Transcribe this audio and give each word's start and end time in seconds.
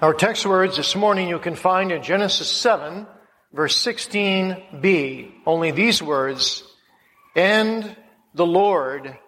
Our 0.00 0.14
text 0.14 0.46
words 0.46 0.76
this 0.76 0.94
morning 0.94 1.28
you 1.28 1.40
can 1.40 1.56
find 1.56 1.90
in 1.90 2.04
Genesis 2.04 2.48
7, 2.48 3.04
verse 3.52 3.76
16b. 3.84 5.32
Only 5.44 5.72
these 5.72 6.00
words, 6.00 6.62
and 7.34 7.96
the 8.32 8.46
Lord 8.46 9.18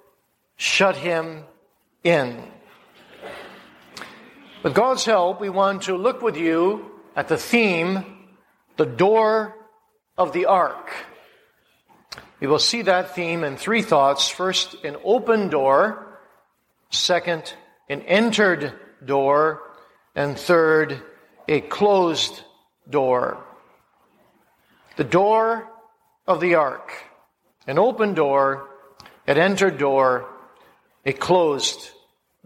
shut 0.55 0.95
him 0.95 1.43
in. 2.05 2.41
With 4.63 4.75
God's 4.75 5.05
help, 5.05 5.41
we 5.41 5.49
want 5.49 5.83
to 5.83 5.97
look 5.97 6.23
with 6.23 6.37
you 6.37 6.89
at 7.17 7.27
the 7.27 7.37
theme, 7.37 8.29
the 8.77 8.87
door 8.87 9.57
of 10.17 10.33
the 10.33 10.47
ark. 10.47 10.93
We 12.39 12.47
will 12.47 12.61
see 12.61 12.83
that 12.83 13.17
theme 13.17 13.43
in 13.43 13.57
three 13.57 13.83
thoughts. 13.83 14.29
First, 14.29 14.85
an 14.85 14.99
open 15.03 15.49
door. 15.49 16.21
Second, 16.91 17.53
an 17.89 18.03
entered 18.03 18.73
door. 19.05 19.63
And 20.15 20.39
third, 20.39 21.03
a 21.49 21.61
closed 21.61 22.43
door. 22.89 23.45
The 24.97 25.05
door 25.05 25.69
of 26.27 26.41
the 26.41 26.57
ark. 26.57 26.93
An 27.67 27.79
open 27.79 28.15
door, 28.15 28.69
an 29.27 29.39
entered 29.39 29.79
door, 29.79 30.29
a 31.05 31.13
closed 31.13 31.91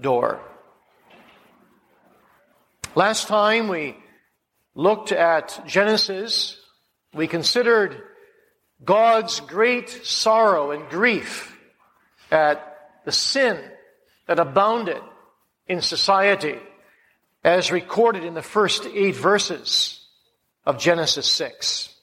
door. 0.00 0.40
Last 2.94 3.26
time 3.26 3.68
we 3.68 3.96
looked 4.74 5.12
at 5.12 5.62
Genesis, 5.66 6.56
we 7.12 7.26
considered 7.26 8.02
God's 8.84 9.40
great 9.40 9.88
sorrow 10.04 10.70
and 10.72 10.88
grief 10.90 11.56
at 12.30 13.00
the 13.04 13.12
sin 13.12 13.58
that 14.26 14.38
abounded 14.38 15.02
in 15.66 15.80
society 15.80 16.58
as 17.44 17.70
recorded 17.70 18.24
in 18.24 18.32
the 18.32 18.42
first 18.42 18.86
eight 18.86 19.14
verses 19.14 20.00
of 20.64 20.78
Genesis 20.78 21.30
6. 21.30 21.94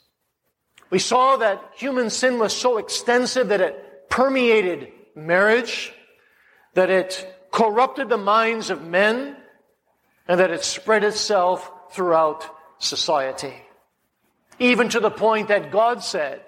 We 0.92 1.00
saw 1.00 1.38
that 1.38 1.64
human 1.76 2.12
sin 2.12 2.38
was 2.38 2.56
so 2.56 2.78
extensive 2.78 3.48
that 3.48 3.62
it 3.62 4.10
permeated 4.10 4.92
marriage, 5.16 5.92
that 6.76 6.92
it 6.92 7.28
corrupted 7.52 8.08
the 8.08 8.18
minds 8.18 8.70
of 8.70 8.86
men, 8.86 9.36
and 10.28 10.40
that 10.40 10.52
it 10.52 10.64
spread 10.64 11.04
itself 11.04 11.70
throughout 11.92 12.46
society. 12.78 13.54
Even 14.60 14.90
to 14.90 15.00
the 15.00 15.10
point 15.10 15.48
that 15.48 15.72
God 15.72 16.04
said, 16.04 16.42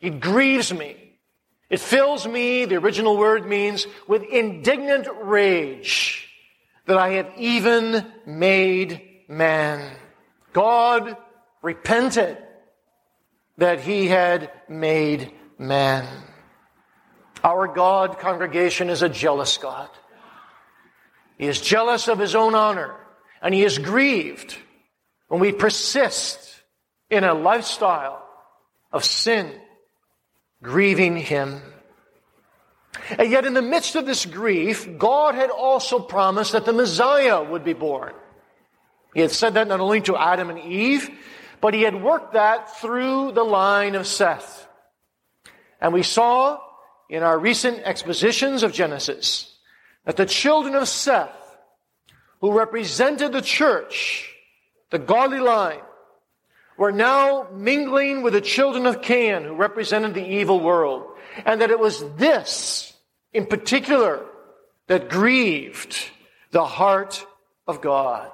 It 0.00 0.20
grieves 0.20 0.72
me. 0.72 1.18
It 1.68 1.80
fills 1.80 2.26
me, 2.26 2.64
the 2.64 2.76
original 2.76 3.16
word 3.16 3.46
means, 3.46 3.86
with 4.06 4.22
indignant 4.22 5.08
rage 5.20 6.25
that 6.86 6.96
I 6.96 7.10
have 7.10 7.30
even 7.36 8.06
made 8.24 9.02
man. 9.28 9.96
God 10.52 11.16
repented 11.62 12.38
that 13.58 13.80
he 13.80 14.06
had 14.06 14.50
made 14.68 15.32
man. 15.58 16.06
Our 17.42 17.68
God, 17.68 18.18
congregation, 18.18 18.90
is 18.90 19.02
a 19.02 19.08
jealous 19.08 19.56
God. 19.56 19.88
He 21.38 21.46
is 21.46 21.60
jealous 21.60 22.08
of 22.08 22.18
his 22.18 22.34
own 22.34 22.54
honor, 22.54 22.94
and 23.42 23.54
he 23.54 23.62
is 23.62 23.78
grieved 23.78 24.56
when 25.28 25.40
we 25.40 25.52
persist 25.52 26.62
in 27.10 27.24
a 27.24 27.34
lifestyle 27.34 28.26
of 28.92 29.04
sin, 29.04 29.52
grieving 30.62 31.16
him. 31.16 31.60
And 33.18 33.30
yet, 33.30 33.46
in 33.46 33.54
the 33.54 33.62
midst 33.62 33.96
of 33.96 34.06
this 34.06 34.26
grief, 34.26 34.98
God 34.98 35.34
had 35.34 35.50
also 35.50 35.98
promised 35.98 36.52
that 36.52 36.64
the 36.64 36.72
Messiah 36.72 37.42
would 37.42 37.64
be 37.64 37.72
born. 37.72 38.12
He 39.14 39.20
had 39.20 39.30
said 39.30 39.54
that 39.54 39.68
not 39.68 39.80
only 39.80 40.00
to 40.02 40.16
Adam 40.16 40.50
and 40.50 40.58
Eve, 40.58 41.10
but 41.60 41.74
he 41.74 41.82
had 41.82 42.02
worked 42.02 42.34
that 42.34 42.78
through 42.78 43.32
the 43.32 43.44
line 43.44 43.94
of 43.94 44.06
Seth. 44.06 44.68
And 45.80 45.92
we 45.92 46.02
saw 46.02 46.58
in 47.08 47.22
our 47.22 47.38
recent 47.38 47.80
expositions 47.84 48.62
of 48.62 48.72
Genesis 48.72 49.54
that 50.04 50.16
the 50.16 50.26
children 50.26 50.74
of 50.74 50.88
Seth, 50.88 51.56
who 52.40 52.52
represented 52.52 53.32
the 53.32 53.42
church, 53.42 54.32
the 54.90 54.98
godly 54.98 55.40
line, 55.40 55.80
were 56.76 56.92
now 56.92 57.48
mingling 57.52 58.22
with 58.22 58.34
the 58.34 58.40
children 58.40 58.86
of 58.86 59.00
Cain, 59.00 59.44
who 59.44 59.54
represented 59.54 60.14
the 60.14 60.26
evil 60.26 60.60
world. 60.60 61.15
And 61.44 61.60
that 61.60 61.70
it 61.70 61.78
was 61.78 62.02
this, 62.14 62.92
in 63.32 63.46
particular, 63.46 64.24
that 64.86 65.08
grieved 65.08 66.10
the 66.50 66.64
heart 66.64 67.26
of 67.66 67.80
God. 67.80 68.30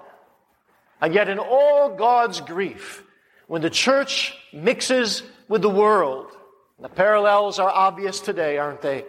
And 1.00 1.14
yet, 1.14 1.28
in 1.28 1.38
all 1.38 1.96
God's 1.96 2.40
grief, 2.40 3.02
when 3.48 3.62
the 3.62 3.70
church 3.70 4.34
mixes 4.52 5.22
with 5.48 5.62
the 5.62 5.68
world, 5.68 6.30
the 6.78 6.88
parallels 6.88 7.58
are 7.58 7.70
obvious 7.70 8.20
today, 8.20 8.58
aren't 8.58 8.82
they? 8.82 9.04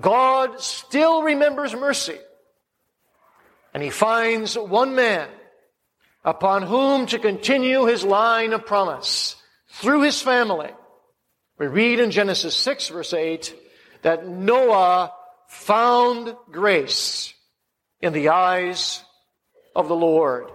God 0.00 0.60
still 0.60 1.22
remembers 1.22 1.74
mercy. 1.74 2.18
And 3.74 3.82
he 3.82 3.90
finds 3.90 4.56
one 4.56 4.94
man 4.94 5.28
upon 6.24 6.62
whom 6.62 7.06
to 7.06 7.18
continue 7.18 7.84
his 7.84 8.04
line 8.04 8.52
of 8.52 8.66
promise 8.66 9.36
through 9.68 10.02
his 10.02 10.20
family. 10.20 10.70
We 11.58 11.66
read 11.66 12.00
in 12.00 12.10
Genesis 12.10 12.56
6 12.56 12.88
verse 12.88 13.12
8 13.12 13.54
that 14.02 14.26
Noah 14.26 15.12
found 15.48 16.34
grace 16.50 17.34
in 18.00 18.12
the 18.12 18.30
eyes 18.30 19.02
of 19.76 19.88
the 19.88 19.96
Lord. 19.96 20.50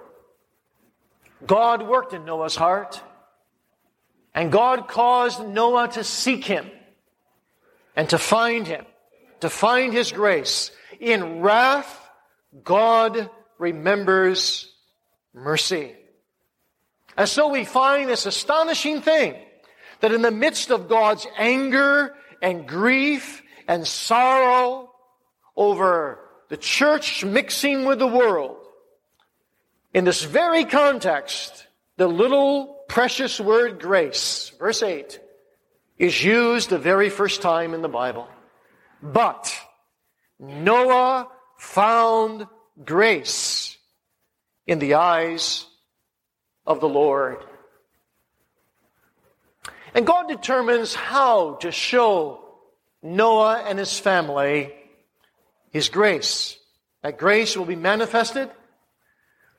God 1.45 1.87
worked 1.87 2.13
in 2.13 2.25
Noah's 2.25 2.55
heart 2.55 3.01
and 4.33 4.51
God 4.51 4.87
caused 4.87 5.47
Noah 5.47 5.87
to 5.89 6.03
seek 6.03 6.45
him 6.45 6.69
and 7.95 8.09
to 8.09 8.17
find 8.17 8.67
him 8.67 8.85
to 9.41 9.49
find 9.49 9.93
his 9.93 10.11
grace. 10.11 10.71
In 10.99 11.41
wrath, 11.41 12.09
God 12.63 13.29
remembers 13.57 14.71
mercy. 15.33 15.95
And 17.15 17.27
so 17.27 17.49
we 17.49 17.65
find 17.65 18.09
this 18.09 18.25
astonishing 18.25 19.01
thing 19.01 19.35
that 19.99 20.11
in 20.11 20.21
the 20.21 20.31
midst 20.31 20.71
of 20.71 20.87
God's 20.87 21.25
anger 21.37 22.13
and 22.41 22.67
grief 22.67 23.41
and 23.67 23.85
sorrow 23.85 24.91
over 25.55 26.19
the 26.49 26.57
church 26.57 27.25
mixing 27.25 27.85
with 27.85 27.99
the 27.99 28.07
world, 28.07 28.57
in 29.93 30.05
this 30.05 30.23
very 30.23 30.65
context, 30.65 31.65
the 31.97 32.07
little 32.07 32.83
precious 32.87 33.39
word 33.39 33.79
grace, 33.79 34.51
verse 34.59 34.83
8, 34.83 35.19
is 35.97 36.23
used 36.23 36.69
the 36.69 36.77
very 36.77 37.09
first 37.09 37.41
time 37.41 37.73
in 37.73 37.81
the 37.81 37.89
Bible. 37.89 38.27
But 39.01 39.53
Noah 40.39 41.27
found 41.57 42.47
grace 42.83 43.77
in 44.67 44.79
the 44.79 44.95
eyes 44.95 45.65
of 46.65 46.79
the 46.79 46.89
Lord. 46.89 47.37
And 49.97 50.05
God 50.05 50.27
determines 50.27 50.93
how 50.93 51.55
to 51.55 51.71
show 51.71 52.45
Noah 53.01 53.63
and 53.67 53.79
his 53.79 53.97
family 53.99 54.71
his 55.71 55.89
grace. 55.89 56.55
That 57.01 57.17
grace 57.17 57.57
will 57.57 57.65
be 57.65 57.75
manifested 57.75 58.51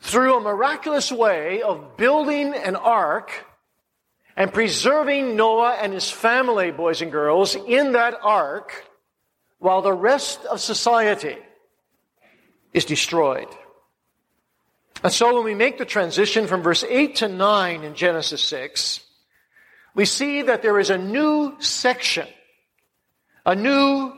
through 0.01 0.37
a 0.37 0.41
miraculous 0.41 1.11
way 1.11 1.61
of 1.63 1.97
building 1.97 2.55
an 2.55 2.77
ark 2.77 3.47
and 4.37 4.53
preserving 4.53 5.35
Noah 5.35 5.73
and 5.73 5.93
his 5.93 6.09
family, 6.09 6.71
boys 6.71 7.03
and 7.03 7.11
girls, 7.11 7.57
in 7.57 7.93
that 7.95 8.15
ark 8.23 8.89
while 9.59 9.83
the 9.83 9.93
rest 9.93 10.45
of 10.45 10.61
society 10.61 11.37
is 12.73 12.85
destroyed. 12.85 13.49
And 15.03 15.13
so 15.13 15.35
when 15.35 15.45
we 15.45 15.55
make 15.55 15.79
the 15.79 15.85
transition 15.85 16.47
from 16.47 16.63
verse 16.63 16.85
8 16.85 17.17
to 17.17 17.29
9 17.29 17.83
in 17.83 17.97
Genesis 17.97 18.41
6, 18.45 19.01
we 19.99 20.05
see 20.05 20.43
that 20.43 20.63
there 20.63 20.79
is 20.79 20.91
a 20.91 20.97
new 20.97 21.57
section, 21.59 22.29
a 23.45 23.57
new 23.57 24.13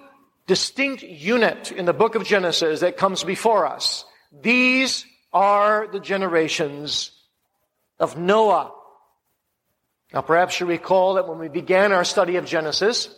distinct 0.46 1.02
unit 1.02 1.72
in 1.72 1.86
the 1.86 1.94
book 1.94 2.16
of 2.16 2.22
Genesis 2.22 2.80
that 2.80 2.98
comes 2.98 3.24
before 3.24 3.66
us. 3.66 4.04
These 4.30 5.06
are 5.32 5.88
the 5.90 5.98
generations 5.98 7.12
of 7.98 8.18
Noah. 8.18 8.74
Now 10.12 10.20
perhaps 10.20 10.60
you 10.60 10.66
recall 10.66 11.14
that 11.14 11.26
when 11.26 11.38
we 11.38 11.48
began 11.48 11.92
our 11.92 12.04
study 12.04 12.36
of 12.36 12.44
Genesis, 12.44 13.08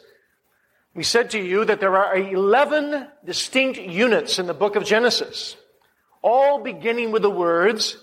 we 0.94 1.02
said 1.02 1.30
to 1.30 1.40
you 1.40 1.64
that 1.64 1.80
there 1.80 1.96
are 1.96 2.16
11 2.16 3.08
distinct 3.24 3.80
units 3.80 4.38
in 4.38 4.46
the 4.46 4.54
book 4.54 4.76
of 4.76 4.84
Genesis, 4.84 5.56
all 6.22 6.62
beginning 6.62 7.10
with 7.10 7.22
the 7.22 7.28
words, 7.28 7.96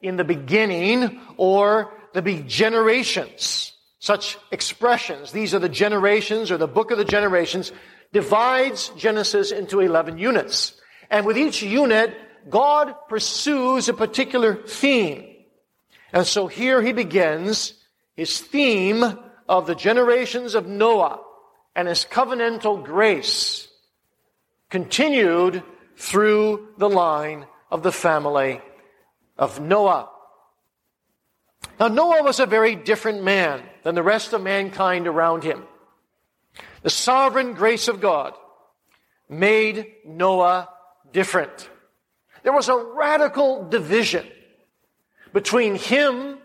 in 0.00 0.16
the 0.16 0.24
beginning, 0.24 1.20
or 1.36 1.92
the 2.14 2.22
be 2.22 2.40
generations. 2.40 3.74
Such 3.98 4.38
expressions, 4.50 5.32
these 5.32 5.54
are 5.54 5.58
the 5.58 5.68
generations, 5.68 6.50
or 6.50 6.56
the 6.56 6.68
book 6.68 6.90
of 6.90 6.98
the 6.98 7.04
generations, 7.04 7.72
divides 8.12 8.90
Genesis 8.96 9.50
into 9.50 9.80
11 9.80 10.18
units. 10.18 10.80
And 11.10 11.26
with 11.26 11.36
each 11.36 11.62
unit, 11.62 12.14
God 12.48 12.94
pursues 13.08 13.88
a 13.88 13.94
particular 13.94 14.54
theme. 14.54 15.24
And 16.12 16.26
so 16.26 16.46
here 16.46 16.80
he 16.80 16.92
begins 16.92 17.74
his 18.14 18.40
theme 18.40 19.04
of 19.48 19.66
the 19.66 19.74
generations 19.74 20.54
of 20.54 20.66
Noah 20.66 21.20
and 21.74 21.88
his 21.88 22.04
covenantal 22.04 22.84
grace 22.84 23.68
continued 24.70 25.62
through 25.96 26.68
the 26.78 26.88
line 26.88 27.46
of 27.70 27.82
the 27.82 27.92
family 27.92 28.60
of 29.36 29.60
Noah. 29.60 30.08
Now, 31.78 31.88
Noah 31.88 32.22
was 32.24 32.40
a 32.40 32.46
very 32.46 32.74
different 32.74 33.22
man 33.22 33.62
than 33.84 33.94
the 33.94 34.02
rest 34.02 34.32
of 34.32 34.42
mankind 34.42 35.06
around 35.06 35.44
him. 35.44 35.64
The 36.82 36.90
sovereign 36.90 37.54
grace 37.54 37.88
of 37.88 38.00
God 38.00 38.34
made 39.28 39.86
Noah 40.04 40.68
different. 41.12 41.70
There 42.42 42.52
was 42.52 42.68
a 42.68 42.76
radical 42.76 43.68
division 43.68 44.26
between 45.32 45.76
him 45.76 46.38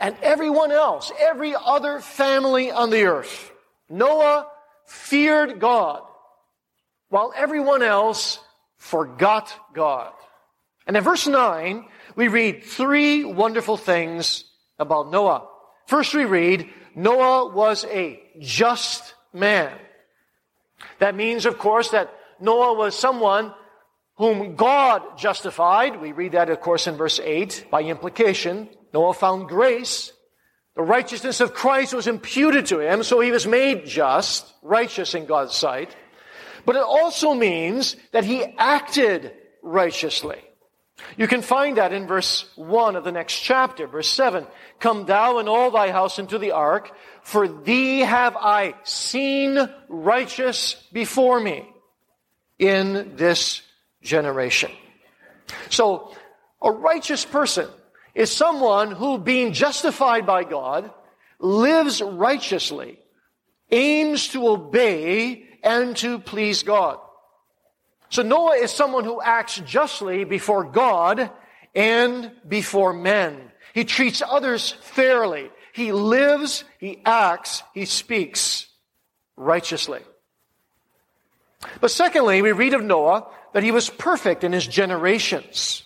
and 0.00 0.16
everyone 0.22 0.72
else, 0.72 1.10
every 1.18 1.54
other 1.54 2.00
family 2.00 2.70
on 2.70 2.90
the 2.90 3.04
earth. 3.04 3.52
Noah 3.90 4.46
feared 4.86 5.60
God 5.60 6.02
while 7.08 7.32
everyone 7.36 7.82
else 7.82 8.38
forgot 8.76 9.52
God. 9.74 10.12
And 10.86 10.96
in 10.96 11.02
verse 11.02 11.26
9, 11.26 11.84
we 12.16 12.28
read 12.28 12.64
three 12.64 13.24
wonderful 13.24 13.76
things 13.76 14.44
about 14.78 15.10
Noah. 15.10 15.48
First, 15.86 16.14
we 16.14 16.24
read, 16.24 16.68
Noah 16.94 17.52
was 17.52 17.84
a 17.86 18.20
just 18.40 19.14
man. 19.32 19.72
That 20.98 21.14
means, 21.14 21.46
of 21.46 21.58
course, 21.58 21.90
that 21.90 22.12
Noah 22.40 22.74
was 22.74 22.98
someone 22.98 23.52
whom 24.16 24.56
God 24.56 25.16
justified. 25.16 26.00
We 26.00 26.12
read 26.12 26.32
that, 26.32 26.50
of 26.50 26.60
course, 26.60 26.86
in 26.86 26.96
verse 26.96 27.20
8 27.20 27.66
by 27.70 27.82
implication. 27.82 28.68
Noah 28.92 29.14
found 29.14 29.48
grace. 29.48 30.12
The 30.76 30.82
righteousness 30.82 31.40
of 31.40 31.54
Christ 31.54 31.94
was 31.94 32.06
imputed 32.06 32.66
to 32.66 32.80
him, 32.80 33.02
so 33.02 33.20
he 33.20 33.32
was 33.32 33.46
made 33.46 33.86
just, 33.86 34.52
righteous 34.62 35.14
in 35.14 35.26
God's 35.26 35.54
sight. 35.54 35.94
But 36.64 36.76
it 36.76 36.82
also 36.82 37.34
means 37.34 37.96
that 38.12 38.24
he 38.24 38.44
acted 38.58 39.32
righteously. 39.62 40.38
You 41.16 41.28
can 41.28 41.42
find 41.42 41.76
that 41.76 41.92
in 41.92 42.06
verse 42.06 42.44
1 42.56 42.96
of 42.96 43.04
the 43.04 43.12
next 43.12 43.38
chapter, 43.38 43.86
verse 43.86 44.08
7. 44.08 44.46
Come 44.80 45.06
thou 45.06 45.38
and 45.38 45.48
all 45.48 45.70
thy 45.70 45.90
house 45.90 46.18
into 46.18 46.38
the 46.38 46.52
ark, 46.52 46.92
for 47.22 47.48
thee 47.48 48.00
have 48.00 48.36
I 48.36 48.74
seen 48.84 49.58
righteous 49.88 50.74
before 50.92 51.40
me 51.40 51.68
in 52.58 53.16
this 53.16 53.62
generation. 54.02 54.70
So, 55.70 56.14
a 56.60 56.70
righteous 56.70 57.24
person 57.24 57.68
is 58.14 58.32
someone 58.32 58.90
who, 58.90 59.18
being 59.18 59.52
justified 59.52 60.26
by 60.26 60.44
God, 60.44 60.90
lives 61.38 62.02
righteously, 62.02 62.98
aims 63.70 64.28
to 64.28 64.48
obey 64.48 65.44
and 65.62 65.96
to 65.98 66.18
please 66.18 66.62
God. 66.62 66.98
So 68.10 68.22
Noah 68.22 68.56
is 68.56 68.70
someone 68.70 69.04
who 69.04 69.20
acts 69.20 69.58
justly 69.60 70.24
before 70.24 70.64
God 70.64 71.30
and 71.74 72.32
before 72.46 72.92
men. 72.92 73.52
He 73.74 73.84
treats 73.84 74.22
others 74.26 74.70
fairly. 74.70 75.50
He 75.72 75.92
lives, 75.92 76.64
he 76.78 77.00
acts, 77.04 77.62
he 77.74 77.84
speaks 77.84 78.66
righteously. 79.36 80.00
But 81.80 81.90
secondly, 81.90 82.42
we 82.42 82.52
read 82.52 82.74
of 82.74 82.82
Noah 82.82 83.28
that 83.52 83.62
he 83.62 83.72
was 83.72 83.90
perfect 83.90 84.44
in 84.44 84.52
his 84.52 84.66
generations. 84.66 85.84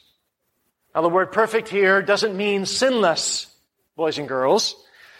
Now, 0.94 1.02
the 1.02 1.08
word 1.08 1.32
perfect 1.32 1.69
here 1.69 2.02
doesn't 2.02 2.36
mean 2.36 2.66
sinless, 2.66 3.46
boys 3.96 4.19
and 4.19 4.28
girls, 4.28 4.76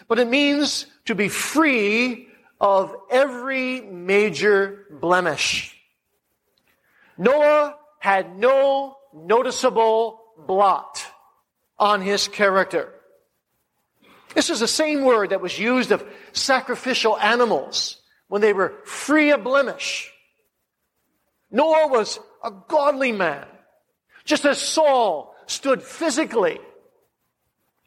but 0.07 0.19
it 0.19 0.27
means 0.27 0.85
to 1.05 1.15
be 1.15 1.29
free 1.29 2.27
of 2.61 2.95
every 3.09 3.81
major 3.81 4.85
blemish. 4.89 5.72
Noah 7.17 7.75
had 7.99 8.37
no 8.37 8.97
noticeable 9.13 10.19
blot 10.37 11.05
on 11.77 12.01
his 12.01 12.27
character. 12.27 12.93
This 14.33 14.49
is 14.49 14.59
the 14.59 14.67
same 14.67 15.03
word 15.03 15.29
that 15.29 15.41
was 15.41 15.57
used 15.57 15.91
of 15.91 16.03
sacrificial 16.31 17.17
animals 17.17 18.01
when 18.27 18.41
they 18.41 18.53
were 18.53 18.73
free 18.85 19.31
of 19.31 19.43
blemish. 19.43 20.11
Noah 21.51 21.87
was 21.87 22.19
a 22.43 22.51
godly 22.67 23.11
man. 23.11 23.45
Just 24.25 24.45
as 24.45 24.59
Saul 24.59 25.35
stood 25.45 25.83
physically 25.83 26.59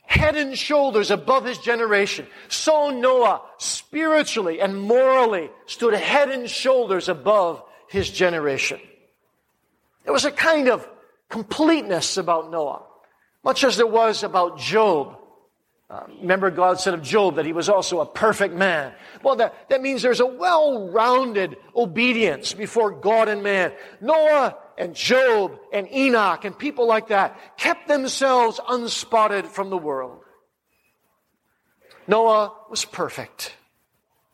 head 0.02 0.36
and 0.36 0.56
shoulders 0.56 1.10
above 1.10 1.44
his 1.44 1.58
generation, 1.58 2.26
so 2.48 2.90
Noah 2.90 3.42
spiritually 3.58 4.60
and 4.60 4.80
morally 4.80 5.50
stood 5.66 5.94
head 5.94 6.30
and 6.30 6.48
shoulders 6.48 7.08
above 7.08 7.62
his 7.88 8.08
generation. 8.08 8.78
There 10.06 10.12
was 10.12 10.24
a 10.24 10.30
kind 10.30 10.68
of 10.68 10.88
completeness 11.28 12.16
about 12.16 12.50
Noah, 12.52 12.84
much 13.42 13.64
as 13.64 13.76
there 13.76 13.88
was 13.88 14.22
about 14.22 14.56
Job. 14.56 15.18
Uh, 15.90 16.04
remember, 16.20 16.48
God 16.52 16.78
said 16.78 16.94
of 16.94 17.02
Job 17.02 17.36
that 17.36 17.44
he 17.44 17.52
was 17.52 17.68
also 17.68 18.00
a 18.00 18.06
perfect 18.06 18.54
man. 18.54 18.92
Well, 19.24 19.34
that, 19.36 19.68
that 19.68 19.82
means 19.82 20.02
there's 20.02 20.20
a 20.20 20.26
well 20.26 20.90
rounded 20.90 21.56
obedience 21.74 22.54
before 22.54 22.92
God 22.92 23.28
and 23.28 23.42
man. 23.42 23.72
Noah 24.00 24.56
and 24.78 24.94
Job 24.94 25.58
and 25.72 25.92
Enoch 25.92 26.44
and 26.44 26.56
people 26.56 26.86
like 26.86 27.08
that 27.08 27.36
kept 27.56 27.88
themselves 27.88 28.60
unspotted 28.68 29.46
from 29.46 29.70
the 29.70 29.78
world. 29.78 30.20
Noah 32.06 32.52
was 32.70 32.84
perfect 32.84 33.56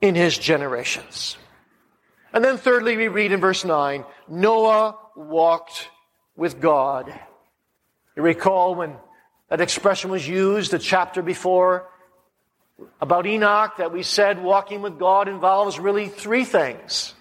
in 0.02 0.14
his 0.14 0.36
generations. 0.36 1.38
And 2.32 2.44
then, 2.44 2.56
thirdly, 2.56 2.96
we 2.96 3.08
read 3.08 3.32
in 3.32 3.40
verse 3.40 3.64
9 3.64 4.04
Noah 4.28 4.96
walked 5.16 5.90
with 6.36 6.60
God. 6.60 7.12
You 8.16 8.22
recall 8.22 8.74
when 8.74 8.96
that 9.48 9.60
expression 9.60 10.10
was 10.10 10.26
used 10.26 10.70
the 10.70 10.78
chapter 10.78 11.22
before 11.22 11.88
about 13.00 13.26
Enoch 13.26 13.76
that 13.76 13.92
we 13.92 14.02
said 14.02 14.42
walking 14.42 14.82
with 14.82 14.98
God 14.98 15.28
involves 15.28 15.78
really 15.78 16.08
three 16.08 16.44
things. 16.44 17.14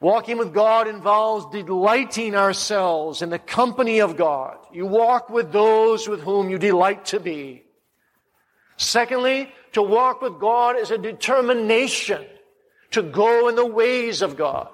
Walking 0.00 0.38
with 0.38 0.54
God 0.54 0.86
involves 0.86 1.46
delighting 1.52 2.36
ourselves 2.36 3.22
in 3.22 3.30
the 3.30 3.38
company 3.38 4.00
of 4.00 4.16
God. 4.16 4.56
You 4.72 4.86
walk 4.86 5.28
with 5.28 5.50
those 5.52 6.08
with 6.08 6.20
whom 6.20 6.50
you 6.50 6.58
delight 6.58 7.06
to 7.06 7.20
be. 7.20 7.64
Secondly, 8.76 9.52
to 9.72 9.82
walk 9.82 10.22
with 10.22 10.38
God 10.38 10.78
is 10.78 10.92
a 10.92 10.98
determination 10.98 12.24
to 12.92 13.02
go 13.02 13.48
in 13.48 13.56
the 13.56 13.66
ways 13.66 14.22
of 14.22 14.36
God. 14.36 14.68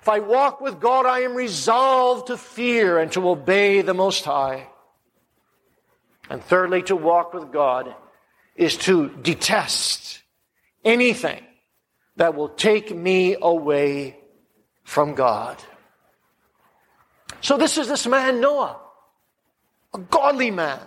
If 0.00 0.08
I 0.08 0.20
walk 0.20 0.60
with 0.60 0.80
God, 0.80 1.06
I 1.06 1.20
am 1.20 1.34
resolved 1.34 2.26
to 2.26 2.36
fear 2.36 2.98
and 2.98 3.10
to 3.12 3.28
obey 3.28 3.80
the 3.80 3.94
Most 3.94 4.24
High. 4.24 4.68
And 6.28 6.42
thirdly, 6.42 6.82
to 6.84 6.96
walk 6.96 7.32
with 7.34 7.52
God 7.52 7.94
is 8.56 8.76
to 8.78 9.08
detest 9.08 10.22
anything 10.84 11.42
that 12.16 12.34
will 12.34 12.48
take 12.48 12.94
me 12.94 13.36
away 13.40 14.18
from 14.84 15.14
God. 15.14 15.56
So 17.40 17.56
this 17.56 17.78
is 17.78 17.88
this 17.88 18.06
man 18.06 18.40
Noah, 18.40 18.78
a 19.92 19.98
godly 19.98 20.50
man 20.50 20.80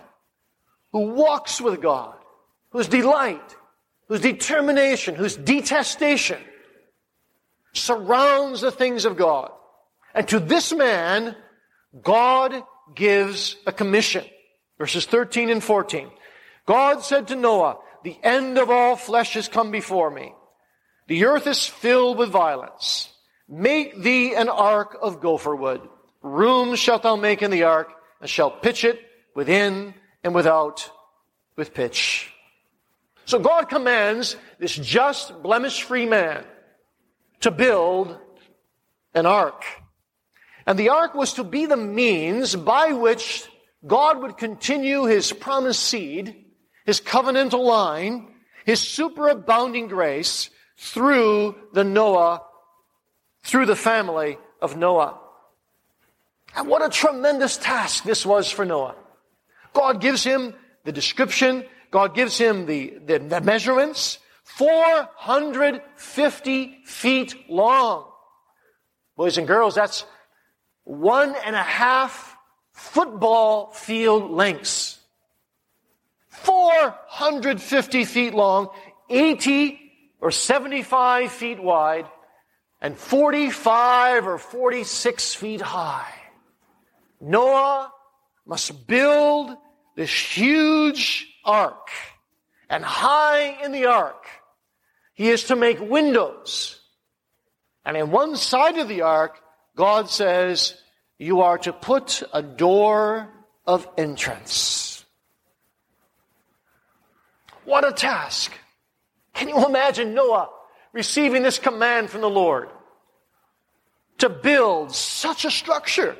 who 0.92 1.08
walks 1.08 1.60
with 1.60 1.80
God, 1.80 2.16
whose 2.70 2.88
delight, 2.88 3.56
whose 4.08 4.20
determination, 4.20 5.14
whose 5.14 5.36
detestation 5.36 6.40
surrounds 7.74 8.62
the 8.62 8.70
things 8.70 9.04
of 9.04 9.16
God. 9.16 9.50
And 10.14 10.26
to 10.28 10.40
this 10.40 10.72
man, 10.72 11.36
God 12.02 12.62
gives 12.94 13.56
a 13.66 13.72
commission. 13.72 14.24
Verses 14.78 15.06
13 15.06 15.50
and 15.50 15.62
14. 15.62 16.10
God 16.66 17.02
said 17.02 17.28
to 17.28 17.36
Noah, 17.36 17.78
the 18.04 18.16
end 18.22 18.58
of 18.58 18.70
all 18.70 18.96
flesh 18.96 19.34
has 19.34 19.48
come 19.48 19.70
before 19.70 20.10
me. 20.10 20.32
The 21.08 21.24
earth 21.26 21.46
is 21.46 21.66
filled 21.66 22.18
with 22.18 22.30
violence. 22.30 23.10
Make 23.48 24.00
thee 24.02 24.34
an 24.34 24.48
ark 24.48 24.96
of 25.00 25.20
gopher 25.20 25.56
wood. 25.56 25.80
Rooms 26.22 26.78
shalt 26.78 27.02
thou 27.02 27.16
make 27.16 27.42
in 27.42 27.50
the 27.50 27.64
ark, 27.64 27.92
and 28.20 28.28
shalt 28.28 28.62
pitch 28.62 28.84
it 28.84 29.00
within 29.34 29.94
and 30.22 30.34
without 30.34 30.90
with 31.56 31.72
pitch. 31.72 32.32
So 33.28 33.38
God 33.38 33.68
commands 33.68 34.36
this 34.58 34.74
just, 34.74 35.42
blemish-free 35.42 36.06
man 36.06 36.46
to 37.40 37.50
build 37.50 38.18
an 39.12 39.26
ark. 39.26 39.66
And 40.66 40.78
the 40.78 40.88
ark 40.88 41.14
was 41.14 41.34
to 41.34 41.44
be 41.44 41.66
the 41.66 41.76
means 41.76 42.56
by 42.56 42.92
which 42.92 43.46
God 43.86 44.22
would 44.22 44.38
continue 44.38 45.04
his 45.04 45.30
promised 45.30 45.84
seed, 45.84 46.46
his 46.86 47.02
covenantal 47.02 47.62
line, 47.62 48.28
his 48.64 48.80
superabounding 48.80 49.90
grace 49.90 50.48
through 50.78 51.54
the 51.74 51.84
Noah, 51.84 52.40
through 53.42 53.66
the 53.66 53.76
family 53.76 54.38
of 54.62 54.78
Noah. 54.78 55.18
And 56.56 56.66
what 56.66 56.82
a 56.82 56.88
tremendous 56.88 57.58
task 57.58 58.04
this 58.04 58.24
was 58.24 58.50
for 58.50 58.64
Noah. 58.64 58.96
God 59.74 60.00
gives 60.00 60.24
him 60.24 60.54
the 60.84 60.92
description, 60.92 61.66
God 61.90 62.14
gives 62.14 62.38
him 62.38 62.66
the, 62.66 62.98
the, 63.04 63.18
the 63.18 63.40
measurements, 63.40 64.18
450 64.44 66.78
feet 66.84 67.34
long. 67.48 68.10
Boys 69.16 69.38
and 69.38 69.46
girls, 69.46 69.74
that's 69.74 70.04
one 70.84 71.34
and 71.44 71.56
a 71.56 71.62
half 71.62 72.36
football 72.72 73.72
field 73.72 74.30
lengths. 74.30 74.98
450 76.28 78.04
feet 78.04 78.34
long, 78.34 78.68
80 79.10 79.80
or 80.20 80.30
75 80.30 81.32
feet 81.32 81.62
wide, 81.62 82.06
and 82.80 82.96
45 82.96 84.26
or 84.26 84.38
46 84.38 85.34
feet 85.34 85.60
high. 85.60 86.12
Noah 87.20 87.92
must 88.46 88.86
build 88.86 89.56
this 89.96 90.10
huge 90.10 91.26
ark. 91.48 91.88
And 92.70 92.84
high 92.84 93.64
in 93.64 93.72
the 93.72 93.86
ark, 93.86 94.26
he 95.14 95.30
is 95.30 95.44
to 95.44 95.56
make 95.56 95.80
windows. 95.80 96.80
And 97.84 97.96
in 97.96 98.10
one 98.10 98.36
side 98.36 98.78
of 98.78 98.88
the 98.88 99.02
ark, 99.02 99.40
God 99.74 100.10
says, 100.10 100.74
you 101.18 101.40
are 101.40 101.58
to 101.58 101.72
put 101.72 102.22
a 102.32 102.42
door 102.42 103.28
of 103.66 103.88
entrance. 103.96 105.04
What 107.64 107.88
a 107.88 107.92
task. 107.92 108.52
Can 109.32 109.48
you 109.48 109.64
imagine 109.64 110.14
Noah 110.14 110.50
receiving 110.92 111.42
this 111.42 111.58
command 111.58 112.10
from 112.10 112.20
the 112.20 112.30
Lord 112.30 112.68
to 114.18 114.28
build 114.28 114.94
such 114.94 115.44
a 115.44 115.50
structure? 115.50 116.16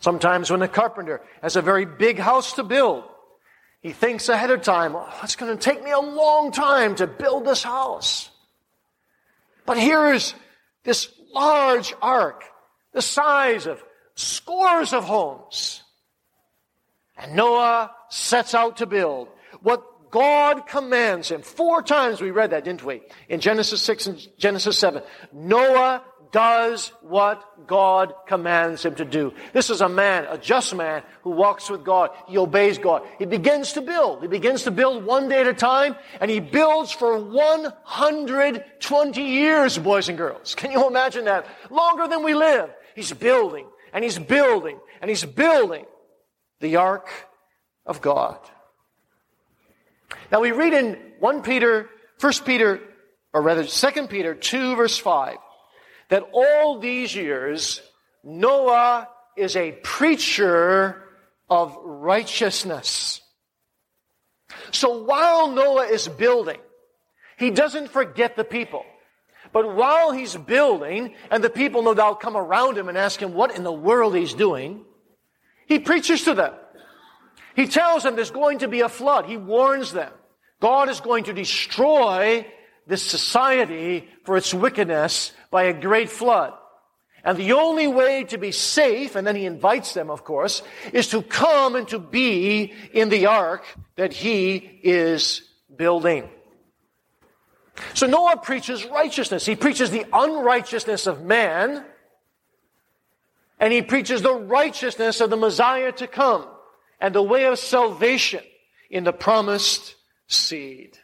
Sometimes 0.00 0.50
when 0.50 0.62
a 0.62 0.68
carpenter 0.68 1.22
has 1.40 1.56
a 1.56 1.62
very 1.62 1.86
big 1.86 2.18
house 2.18 2.54
to 2.54 2.62
build, 2.62 3.04
he 3.84 3.92
thinks 3.92 4.30
ahead 4.30 4.50
of 4.50 4.62
time, 4.62 4.96
oh, 4.96 5.06
it's 5.22 5.36
going 5.36 5.54
to 5.54 5.62
take 5.62 5.84
me 5.84 5.90
a 5.90 6.00
long 6.00 6.50
time 6.52 6.94
to 6.94 7.06
build 7.06 7.44
this 7.44 7.62
house. 7.62 8.30
But 9.66 9.76
here's 9.76 10.34
this 10.84 11.12
large 11.34 11.92
ark, 12.00 12.44
the 12.94 13.02
size 13.02 13.66
of 13.66 13.84
scores 14.14 14.94
of 14.94 15.04
homes. 15.04 15.82
And 17.18 17.36
Noah 17.36 17.90
sets 18.08 18.54
out 18.54 18.78
to 18.78 18.86
build 18.86 19.28
what 19.60 20.10
God 20.10 20.66
commands 20.66 21.30
him. 21.30 21.42
Four 21.42 21.82
times 21.82 22.22
we 22.22 22.30
read 22.30 22.52
that, 22.52 22.64
didn't 22.64 22.84
we? 22.84 23.02
In 23.28 23.40
Genesis 23.40 23.82
6 23.82 24.06
and 24.06 24.28
Genesis 24.38 24.78
7. 24.78 25.02
Noah 25.30 26.02
does 26.34 26.92
what 27.00 27.66
God 27.68 28.12
commands 28.26 28.84
him 28.84 28.96
to 28.96 29.04
do. 29.04 29.32
This 29.52 29.70
is 29.70 29.80
a 29.80 29.88
man, 29.88 30.26
a 30.28 30.36
just 30.36 30.74
man, 30.74 31.04
who 31.22 31.30
walks 31.30 31.70
with 31.70 31.84
God. 31.84 32.10
He 32.26 32.36
obeys 32.36 32.78
God. 32.78 33.02
He 33.20 33.24
begins 33.24 33.74
to 33.74 33.80
build. 33.80 34.22
He 34.22 34.26
begins 34.26 34.64
to 34.64 34.72
build 34.72 35.04
one 35.04 35.28
day 35.28 35.42
at 35.42 35.46
a 35.46 35.54
time, 35.54 35.94
and 36.20 36.28
he 36.28 36.40
builds 36.40 36.90
for 36.90 37.16
120 37.16 39.22
years, 39.22 39.78
boys 39.78 40.08
and 40.08 40.18
girls. 40.18 40.56
Can 40.56 40.72
you 40.72 40.88
imagine 40.88 41.26
that? 41.26 41.46
Longer 41.70 42.08
than 42.08 42.24
we 42.24 42.34
live. 42.34 42.68
He's 42.96 43.12
building, 43.12 43.68
and 43.92 44.02
he's 44.02 44.18
building, 44.18 44.80
and 45.00 45.08
he's 45.08 45.24
building 45.24 45.84
the 46.58 46.76
ark 46.76 47.08
of 47.86 48.00
God. 48.00 48.40
Now 50.32 50.40
we 50.40 50.50
read 50.50 50.72
in 50.72 50.98
1 51.20 51.42
Peter, 51.42 51.88
1 52.18 52.32
Peter, 52.44 52.80
or 53.32 53.40
rather 53.40 53.64
2 53.64 54.08
Peter 54.08 54.34
2 54.34 54.74
verse 54.74 54.98
5, 54.98 55.36
that 56.08 56.24
all 56.32 56.78
these 56.78 57.14
years, 57.14 57.80
Noah 58.22 59.08
is 59.36 59.56
a 59.56 59.72
preacher 59.82 61.02
of 61.48 61.76
righteousness. 61.82 63.20
So 64.70 65.02
while 65.02 65.50
Noah 65.50 65.86
is 65.86 66.08
building, 66.08 66.60
he 67.36 67.50
doesn't 67.50 67.90
forget 67.90 68.36
the 68.36 68.44
people. 68.44 68.84
But 69.52 69.74
while 69.74 70.12
he's 70.12 70.36
building, 70.36 71.14
and 71.30 71.42
the 71.42 71.50
people 71.50 71.82
no 71.82 71.94
doubt 71.94 72.20
come 72.20 72.36
around 72.36 72.76
him 72.76 72.88
and 72.88 72.98
ask 72.98 73.20
him 73.20 73.34
what 73.34 73.56
in 73.56 73.62
the 73.62 73.72
world 73.72 74.16
he's 74.16 74.34
doing, 74.34 74.84
he 75.66 75.78
preaches 75.78 76.24
to 76.24 76.34
them. 76.34 76.54
He 77.54 77.68
tells 77.68 78.02
them 78.02 78.16
there's 78.16 78.32
going 78.32 78.58
to 78.58 78.68
be 78.68 78.80
a 78.80 78.88
flood. 78.88 79.26
He 79.26 79.36
warns 79.36 79.92
them. 79.92 80.12
God 80.60 80.88
is 80.88 81.00
going 81.00 81.24
to 81.24 81.32
destroy 81.32 82.46
this 82.86 83.02
society 83.02 84.08
for 84.24 84.36
its 84.36 84.52
wickedness 84.52 85.32
by 85.50 85.64
a 85.64 85.72
great 85.72 86.10
flood. 86.10 86.52
And 87.24 87.38
the 87.38 87.52
only 87.52 87.86
way 87.86 88.24
to 88.24 88.36
be 88.36 88.52
safe, 88.52 89.16
and 89.16 89.26
then 89.26 89.34
he 89.34 89.46
invites 89.46 89.94
them, 89.94 90.10
of 90.10 90.24
course, 90.24 90.62
is 90.92 91.08
to 91.08 91.22
come 91.22 91.74
and 91.74 91.88
to 91.88 91.98
be 91.98 92.74
in 92.92 93.08
the 93.08 93.26
ark 93.26 93.64
that 93.96 94.12
he 94.12 94.56
is 94.82 95.42
building. 95.74 96.28
So 97.94 98.06
Noah 98.06 98.36
preaches 98.36 98.84
righteousness. 98.84 99.46
He 99.46 99.56
preaches 99.56 99.90
the 99.90 100.04
unrighteousness 100.12 101.06
of 101.06 101.22
man, 101.22 101.84
and 103.58 103.72
he 103.72 103.80
preaches 103.80 104.20
the 104.20 104.34
righteousness 104.34 105.22
of 105.22 105.30
the 105.30 105.36
Messiah 105.36 105.92
to 105.92 106.06
come 106.06 106.46
and 107.00 107.14
the 107.14 107.22
way 107.22 107.46
of 107.46 107.58
salvation 107.58 108.42
in 108.90 109.04
the 109.04 109.12
promised 109.12 109.94
seed. 110.28 110.98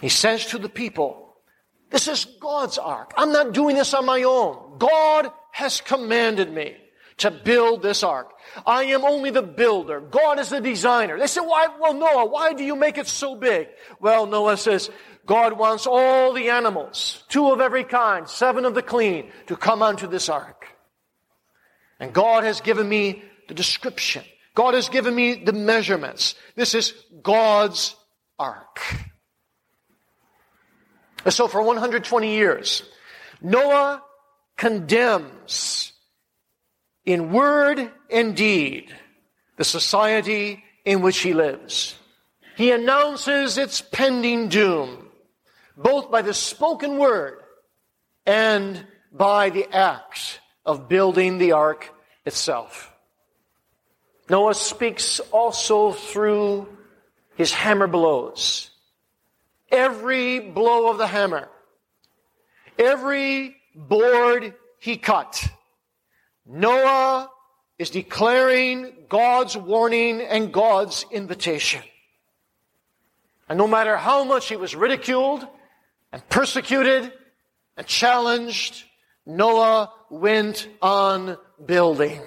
He 0.00 0.08
says 0.08 0.46
to 0.46 0.58
the 0.58 0.68
people, 0.68 1.36
this 1.90 2.08
is 2.08 2.24
God's 2.24 2.78
ark. 2.78 3.12
I'm 3.16 3.32
not 3.32 3.52
doing 3.52 3.76
this 3.76 3.94
on 3.94 4.04
my 4.04 4.22
own. 4.22 4.78
God 4.78 5.30
has 5.52 5.80
commanded 5.80 6.52
me 6.52 6.76
to 7.18 7.30
build 7.30 7.82
this 7.82 8.02
ark. 8.02 8.30
I 8.64 8.84
am 8.84 9.04
only 9.04 9.30
the 9.30 9.42
builder. 9.42 10.00
God 10.00 10.38
is 10.38 10.50
the 10.50 10.60
designer. 10.60 11.18
They 11.18 11.26
said, 11.26 11.42
why, 11.42 11.68
well, 11.80 11.94
Noah, 11.94 12.26
why 12.26 12.52
do 12.52 12.62
you 12.62 12.76
make 12.76 12.98
it 12.98 13.08
so 13.08 13.34
big? 13.34 13.68
Well, 14.00 14.26
Noah 14.26 14.56
says, 14.56 14.90
God 15.26 15.58
wants 15.58 15.86
all 15.86 16.32
the 16.32 16.50
animals, 16.50 17.24
two 17.28 17.50
of 17.50 17.60
every 17.60 17.84
kind, 17.84 18.28
seven 18.28 18.64
of 18.64 18.74
the 18.74 18.82
clean, 18.82 19.30
to 19.46 19.56
come 19.56 19.82
onto 19.82 20.06
this 20.06 20.28
ark. 20.28 20.66
And 21.98 22.12
God 22.12 22.44
has 22.44 22.60
given 22.60 22.88
me 22.88 23.22
the 23.48 23.54
description. 23.54 24.24
God 24.54 24.74
has 24.74 24.88
given 24.88 25.14
me 25.14 25.42
the 25.44 25.52
measurements. 25.52 26.34
This 26.54 26.74
is 26.74 26.94
God's 27.22 27.96
ark. 28.38 28.80
So 31.26 31.48
for 31.48 31.62
120 31.62 32.34
years, 32.34 32.82
Noah 33.40 34.02
condemns 34.56 35.92
in 37.04 37.32
word 37.32 37.90
and 38.10 38.36
deed 38.36 38.94
the 39.56 39.64
society 39.64 40.62
in 40.84 41.02
which 41.02 41.18
he 41.18 41.34
lives. 41.34 41.96
He 42.56 42.70
announces 42.70 43.58
its 43.58 43.80
pending 43.80 44.48
doom, 44.48 45.08
both 45.76 46.10
by 46.10 46.22
the 46.22 46.34
spoken 46.34 46.98
word 46.98 47.38
and 48.26 48.86
by 49.12 49.50
the 49.50 49.72
act 49.74 50.40
of 50.66 50.88
building 50.88 51.38
the 51.38 51.52
ark 51.52 51.90
itself. 52.26 52.92
Noah 54.28 54.54
speaks 54.54 55.20
also 55.32 55.92
through 55.92 56.68
his 57.36 57.52
hammer 57.52 57.86
blows. 57.86 58.67
Every 59.70 60.40
blow 60.40 60.90
of 60.90 60.98
the 60.98 61.06
hammer, 61.06 61.48
every 62.78 63.56
board 63.74 64.54
he 64.78 64.96
cut, 64.96 65.48
Noah 66.46 67.30
is 67.78 67.90
declaring 67.90 68.92
God's 69.08 69.56
warning 69.56 70.20
and 70.20 70.52
God's 70.52 71.04
invitation. 71.10 71.82
And 73.48 73.58
no 73.58 73.66
matter 73.66 73.96
how 73.96 74.24
much 74.24 74.48
he 74.48 74.56
was 74.56 74.74
ridiculed 74.74 75.46
and 76.12 76.26
persecuted 76.28 77.12
and 77.76 77.86
challenged, 77.86 78.84
Noah 79.24 79.92
went 80.10 80.68
on 80.82 81.36
building. 81.64 82.20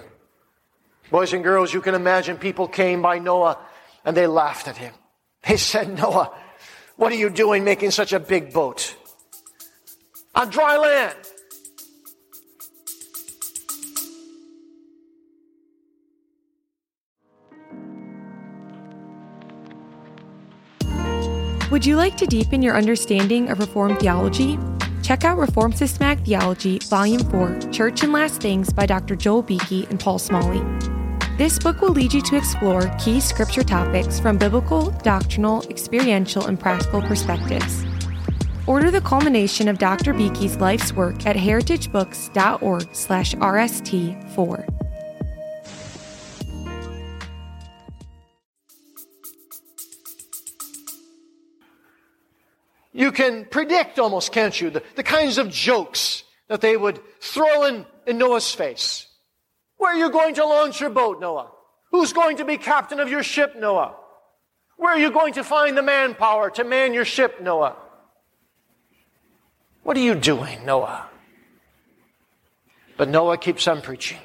Boys 1.10 1.34
and 1.34 1.44
girls, 1.44 1.74
you 1.74 1.82
can 1.82 1.96
imagine 1.96 2.38
people 2.38 2.68
came 2.68 3.02
by 3.02 3.20
Noah 3.20 3.58
and 4.06 4.16
they 4.16 4.28
laughed 4.28 4.68
at 4.68 4.78
him. 4.78 4.94
They 5.48 5.58
said, 5.58 5.98
Noah, 5.98 6.32
what 6.98 7.12
are 7.12 7.16
you 7.16 7.30
doing 7.30 7.64
making 7.64 7.92
such 7.92 8.14
a 8.14 8.20
big 8.20 8.54
boat? 8.54 8.96
On 10.36 10.50
dry 10.50 10.78
land. 10.78 11.16
Would 21.72 21.86
you 21.86 21.96
like 21.96 22.18
to 22.18 22.26
deepen 22.26 22.62
your 22.62 22.76
understanding 22.76 23.50
of 23.50 23.60
Reformed 23.60 24.00
theology? 24.00 24.60
Check 25.04 25.24
out 25.24 25.38
Reformed 25.38 25.78
Systematic 25.78 26.26
Theology, 26.26 26.80
Volume 26.80 27.24
4 27.30 27.72
Church 27.72 28.04
and 28.04 28.12
Last 28.12 28.42
Things 28.42 28.74
by 28.74 28.86
Dr. 28.86 29.16
Joel 29.16 29.42
Beeke 29.42 29.90
and 29.90 30.00
Paul 30.00 30.20
Smalley. 30.20 30.62
This 31.42 31.58
book 31.58 31.82
will 31.82 31.90
lead 31.90 32.14
you 32.14 32.22
to 32.22 32.38
explore 32.38 32.96
key 33.00 33.20
scripture 33.20 33.64
topics 33.64 34.20
from 34.20 34.38
biblical, 34.38 34.92
doctrinal, 35.02 35.64
experiential, 35.72 36.46
and 36.46 36.60
practical 36.60 37.02
perspectives. 37.02 37.84
Order 38.68 38.92
the 38.92 39.02
culmination 39.02 39.68
of 39.68 39.80
Dr. 39.80 40.14
Beeke's 40.14 40.58
life's 40.58 40.94
work 40.94 41.26
at 41.26 41.36
heritagebooks.org 41.36 42.94
slash 42.94 43.34
rst4. 43.34 44.68
You 52.94 53.12
can 53.12 53.46
predict 53.46 53.98
almost, 53.98 54.32
can't 54.32 54.62
you, 54.62 54.70
the, 54.70 54.84
the 54.96 55.02
kinds 55.02 55.40
of 55.40 55.50
jokes 55.50 56.24
that 56.50 56.62
they 56.62 56.78
would 56.78 57.00
throw 57.20 57.64
in, 57.64 57.88
in 58.06 58.20
Noah's 58.20 58.54
face. 58.54 59.08
Where 59.82 59.96
are 59.96 59.98
you 59.98 60.12
going 60.12 60.36
to 60.36 60.46
launch 60.46 60.80
your 60.80 60.92
boat, 60.92 61.20
Noah? 61.20 61.50
Who's 61.90 62.14
going 62.14 62.38
to 62.38 62.46
be 62.46 62.58
captain 62.58 63.00
of 63.00 63.10
your 63.10 63.24
ship, 63.24 63.56
Noah? 63.58 63.96
Where 64.78 64.94
are 64.94 65.00
you 65.00 65.10
going 65.10 65.34
to 65.34 65.44
find 65.44 65.76
the 65.76 65.82
manpower 65.82 66.52
to 66.52 66.64
man 66.64 66.94
your 66.94 67.04
ship, 67.04 67.42
Noah? 67.42 67.76
What 69.82 69.98
are 69.98 70.02
you 70.02 70.14
doing, 70.14 70.66
Noah? 70.68 71.10
But 72.96 73.10
Noah 73.10 73.40
keeps 73.40 73.68
on 73.68 73.82
preaching. 73.82 74.20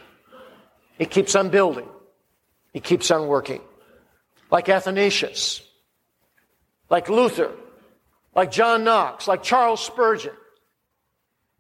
He 0.99 1.07
keeps 1.07 1.35
on 1.35 1.49
building. 1.49 1.89
He 2.75 2.81
keeps 2.81 3.11
on 3.11 3.27
working. 3.27 3.63
Like 4.51 4.69
Athanasius, 4.69 5.63
like 6.91 7.09
Luther, 7.09 7.51
like 8.35 8.51
John 8.51 8.85
Knox, 8.85 9.27
like 9.27 9.43
Charles 9.43 9.83
Spurgeon. 9.83 10.35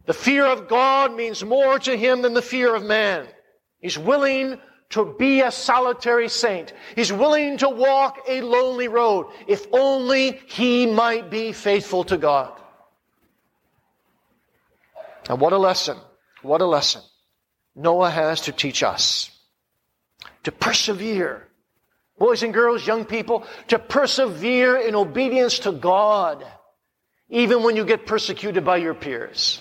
The 0.04 0.12
fear 0.12 0.44
of 0.44 0.68
God 0.68 1.16
means 1.16 1.42
more 1.42 1.78
to 1.78 1.96
him 1.96 2.20
than 2.20 2.34
the 2.34 2.42
fear 2.42 2.74
of 2.74 2.84
man. 2.84 3.26
He's 3.80 3.98
willing 3.98 4.58
to 4.90 5.14
be 5.18 5.40
a 5.40 5.50
solitary 5.50 6.28
saint. 6.28 6.72
He's 6.94 7.12
willing 7.12 7.58
to 7.58 7.68
walk 7.68 8.20
a 8.28 8.40
lonely 8.40 8.88
road 8.88 9.26
if 9.46 9.66
only 9.72 10.40
he 10.46 10.86
might 10.86 11.30
be 11.30 11.52
faithful 11.52 12.04
to 12.04 12.16
God. 12.16 12.52
And 15.28 15.40
what 15.40 15.52
a 15.52 15.58
lesson. 15.58 15.98
What 16.42 16.60
a 16.60 16.66
lesson 16.66 17.02
Noah 17.74 18.10
has 18.10 18.42
to 18.42 18.52
teach 18.52 18.82
us. 18.82 19.30
To 20.44 20.52
persevere. 20.52 21.48
Boys 22.18 22.42
and 22.42 22.54
girls, 22.54 22.86
young 22.86 23.04
people, 23.04 23.44
to 23.68 23.78
persevere 23.78 24.76
in 24.76 24.94
obedience 24.94 25.58
to 25.60 25.72
God, 25.72 26.46
even 27.28 27.62
when 27.62 27.76
you 27.76 27.84
get 27.84 28.06
persecuted 28.06 28.64
by 28.64 28.78
your 28.78 28.94
peers. 28.94 29.60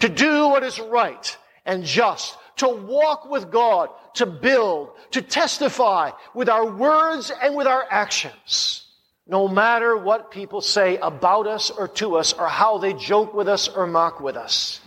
To 0.00 0.08
do 0.08 0.48
what 0.48 0.62
is 0.62 0.80
right 0.80 1.36
and 1.68 1.84
just, 1.84 2.36
to 2.56 2.68
walk 2.68 3.30
with 3.30 3.52
God, 3.52 3.90
to 4.14 4.26
build, 4.26 4.90
to 5.12 5.22
testify 5.22 6.10
with 6.34 6.48
our 6.48 6.68
words 6.68 7.30
and 7.30 7.54
with 7.54 7.68
our 7.68 7.86
actions 7.88 8.88
no 9.28 9.46
matter 9.46 9.94
what 9.94 10.30
people 10.30 10.62
say 10.62 10.96
about 10.96 11.46
us 11.46 11.70
or 11.70 11.86
to 11.86 12.16
us 12.16 12.32
or 12.32 12.48
how 12.48 12.78
they 12.78 12.94
joke 12.94 13.34
with 13.34 13.46
us 13.46 13.68
or 13.68 13.86
mock 13.86 14.20
with 14.20 14.36
us. 14.36 14.80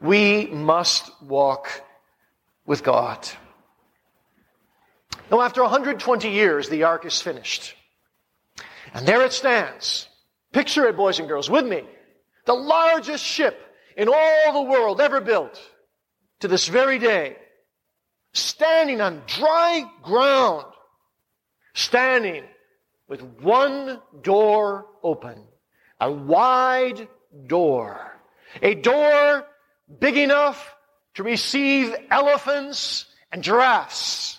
We 0.00 0.46
must 0.46 1.10
walk 1.22 1.68
with 2.66 2.82
God. 2.82 3.28
Now, 5.30 5.42
after 5.42 5.62
120 5.62 6.28
years, 6.28 6.68
the 6.68 6.82
ark 6.82 7.06
is 7.06 7.20
finished. 7.20 7.76
And 8.92 9.06
there 9.06 9.24
it 9.24 9.32
stands. 9.32 10.08
Picture 10.52 10.86
it, 10.86 10.96
boys 10.96 11.20
and 11.20 11.28
girls, 11.28 11.48
with 11.48 11.64
me. 11.64 11.84
The 12.46 12.54
largest 12.54 13.24
ship 13.24 13.56
in 14.00 14.08
all 14.08 14.52
the 14.54 14.70
world 14.70 14.98
ever 14.98 15.20
built 15.20 15.60
to 16.38 16.48
this 16.48 16.68
very 16.68 16.98
day. 16.98 17.36
Standing 18.32 19.02
on 19.02 19.20
dry 19.26 19.84
ground. 20.02 20.64
Standing 21.74 22.44
with 23.08 23.20
one 23.20 24.00
door 24.22 24.86
open. 25.02 25.44
A 26.00 26.10
wide 26.10 27.08
door. 27.46 28.18
A 28.62 28.74
door 28.74 29.46
big 29.98 30.16
enough 30.16 30.74
to 31.16 31.22
receive 31.22 31.94
elephants 32.10 33.04
and 33.30 33.44
giraffes. 33.44 34.38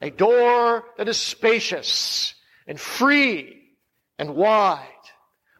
A 0.00 0.10
door 0.10 0.84
that 0.96 1.08
is 1.08 1.16
spacious 1.16 2.36
and 2.68 2.78
free 2.78 3.64
and 4.16 4.36
wide. 4.36 4.86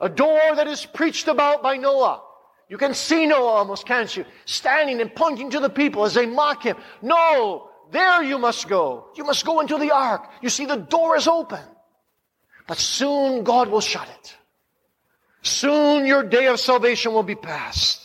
A 0.00 0.08
door 0.08 0.54
that 0.54 0.68
is 0.68 0.86
preached 0.86 1.26
about 1.26 1.60
by 1.60 1.76
Noah. 1.76 2.22
You 2.68 2.78
can 2.78 2.94
see 2.94 3.26
Noah 3.26 3.52
almost, 3.52 3.86
can't 3.86 4.14
you? 4.16 4.24
Standing 4.44 5.00
and 5.00 5.14
pointing 5.14 5.50
to 5.50 5.60
the 5.60 5.70
people 5.70 6.04
as 6.04 6.14
they 6.14 6.26
mock 6.26 6.64
him. 6.64 6.76
No, 7.00 7.70
there 7.92 8.22
you 8.22 8.38
must 8.38 8.68
go. 8.68 9.06
You 9.16 9.24
must 9.24 9.44
go 9.44 9.60
into 9.60 9.78
the 9.78 9.92
ark. 9.92 10.28
You 10.42 10.48
see, 10.48 10.66
the 10.66 10.76
door 10.76 11.16
is 11.16 11.28
open. 11.28 11.62
But 12.66 12.78
soon 12.78 13.44
God 13.44 13.68
will 13.68 13.80
shut 13.80 14.08
it. 14.08 14.36
Soon 15.42 16.06
your 16.06 16.24
day 16.24 16.48
of 16.48 16.58
salvation 16.58 17.12
will 17.12 17.22
be 17.22 17.36
past. 17.36 18.00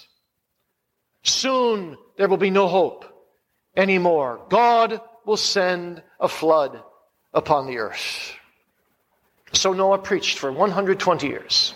Soon 1.23 1.97
there 2.17 2.27
will 2.27 2.37
be 2.37 2.51
no 2.51 2.67
hope 2.67 3.05
anymore. 3.75 4.45
God 4.49 5.01
will 5.25 5.37
send 5.37 6.03
a 6.19 6.27
flood 6.27 6.83
upon 7.33 7.65
the 7.65 7.79
earth. 7.79 8.33
So 9.53 9.73
Noah 9.73 9.97
preached 9.97 10.37
for 10.37 10.51
120 10.51 11.27
years. 11.27 11.73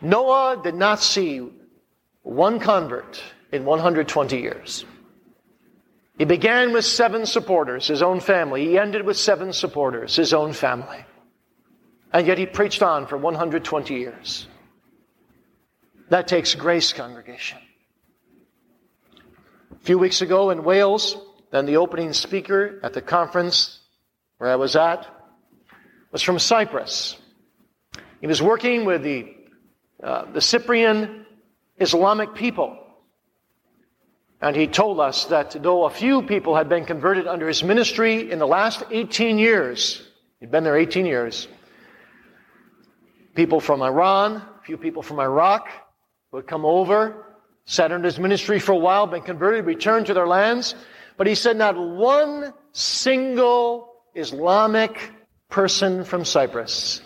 Noah 0.00 0.60
did 0.62 0.74
not 0.74 1.00
see 1.00 1.48
one 2.22 2.58
convert 2.58 3.22
in 3.52 3.64
120 3.64 4.40
years. 4.40 4.84
He 6.18 6.24
began 6.24 6.72
with 6.72 6.84
seven 6.84 7.26
supporters, 7.26 7.88
his 7.88 8.02
own 8.02 8.20
family. 8.20 8.66
He 8.66 8.78
ended 8.78 9.04
with 9.04 9.16
seven 9.16 9.52
supporters, 9.52 10.14
his 10.14 10.32
own 10.32 10.52
family. 10.52 11.04
And 12.12 12.26
yet 12.26 12.38
he 12.38 12.46
preached 12.46 12.82
on 12.82 13.06
for 13.06 13.16
120 13.16 13.94
years. 13.94 14.46
That 16.10 16.28
takes 16.28 16.54
grace, 16.54 16.92
congregation. 16.92 17.58
A 19.72 19.84
few 19.84 19.98
weeks 19.98 20.22
ago 20.22 20.50
in 20.50 20.62
Wales, 20.62 21.16
then 21.50 21.66
the 21.66 21.78
opening 21.78 22.12
speaker 22.12 22.78
at 22.82 22.92
the 22.92 23.02
conference 23.02 23.80
where 24.38 24.50
I 24.50 24.56
was 24.56 24.76
at 24.76 25.06
was 26.12 26.22
from 26.22 26.38
Cyprus. 26.38 27.16
He 28.20 28.28
was 28.28 28.40
working 28.40 28.84
with 28.84 29.02
the, 29.02 29.33
uh, 30.04 30.30
the 30.30 30.40
Cyprian 30.42 31.24
Islamic 31.78 32.34
people. 32.34 32.78
And 34.38 34.54
he 34.54 34.66
told 34.66 35.00
us 35.00 35.24
that 35.26 35.56
though 35.62 35.84
a 35.84 35.90
few 35.90 36.20
people 36.20 36.54
had 36.54 36.68
been 36.68 36.84
converted 36.84 37.26
under 37.26 37.48
his 37.48 37.64
ministry 37.64 38.30
in 38.30 38.38
the 38.38 38.46
last 38.46 38.82
18 38.90 39.38
years, 39.38 40.06
he'd 40.40 40.50
been 40.50 40.62
there 40.62 40.76
18 40.76 41.06
years, 41.06 41.48
people 43.34 43.60
from 43.60 43.80
Iran, 43.80 44.36
a 44.36 44.64
few 44.66 44.76
people 44.76 45.02
from 45.02 45.20
Iraq 45.20 45.68
would 46.32 46.46
come 46.46 46.66
over, 46.66 47.24
sat 47.64 47.90
under 47.90 48.06
his 48.06 48.18
ministry 48.18 48.58
for 48.58 48.72
a 48.72 48.76
while, 48.76 49.06
been 49.06 49.22
converted, 49.22 49.64
returned 49.64 50.06
to 50.06 50.14
their 50.14 50.26
lands. 50.28 50.74
But 51.16 51.26
he 51.26 51.34
said 51.34 51.56
not 51.56 51.78
one 51.78 52.52
single 52.72 53.88
Islamic 54.14 55.00
person 55.48 56.04
from 56.04 56.26
Cyprus 56.26 57.00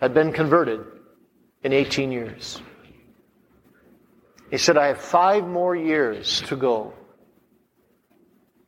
had 0.00 0.14
been 0.14 0.32
converted 0.32 0.95
in 1.66 1.72
18 1.72 2.12
years. 2.12 2.62
He 4.50 4.58
said, 4.58 4.76
I 4.76 4.86
have 4.86 5.00
five 5.00 5.46
more 5.46 5.74
years 5.74 6.40
to 6.42 6.56
go 6.56 6.94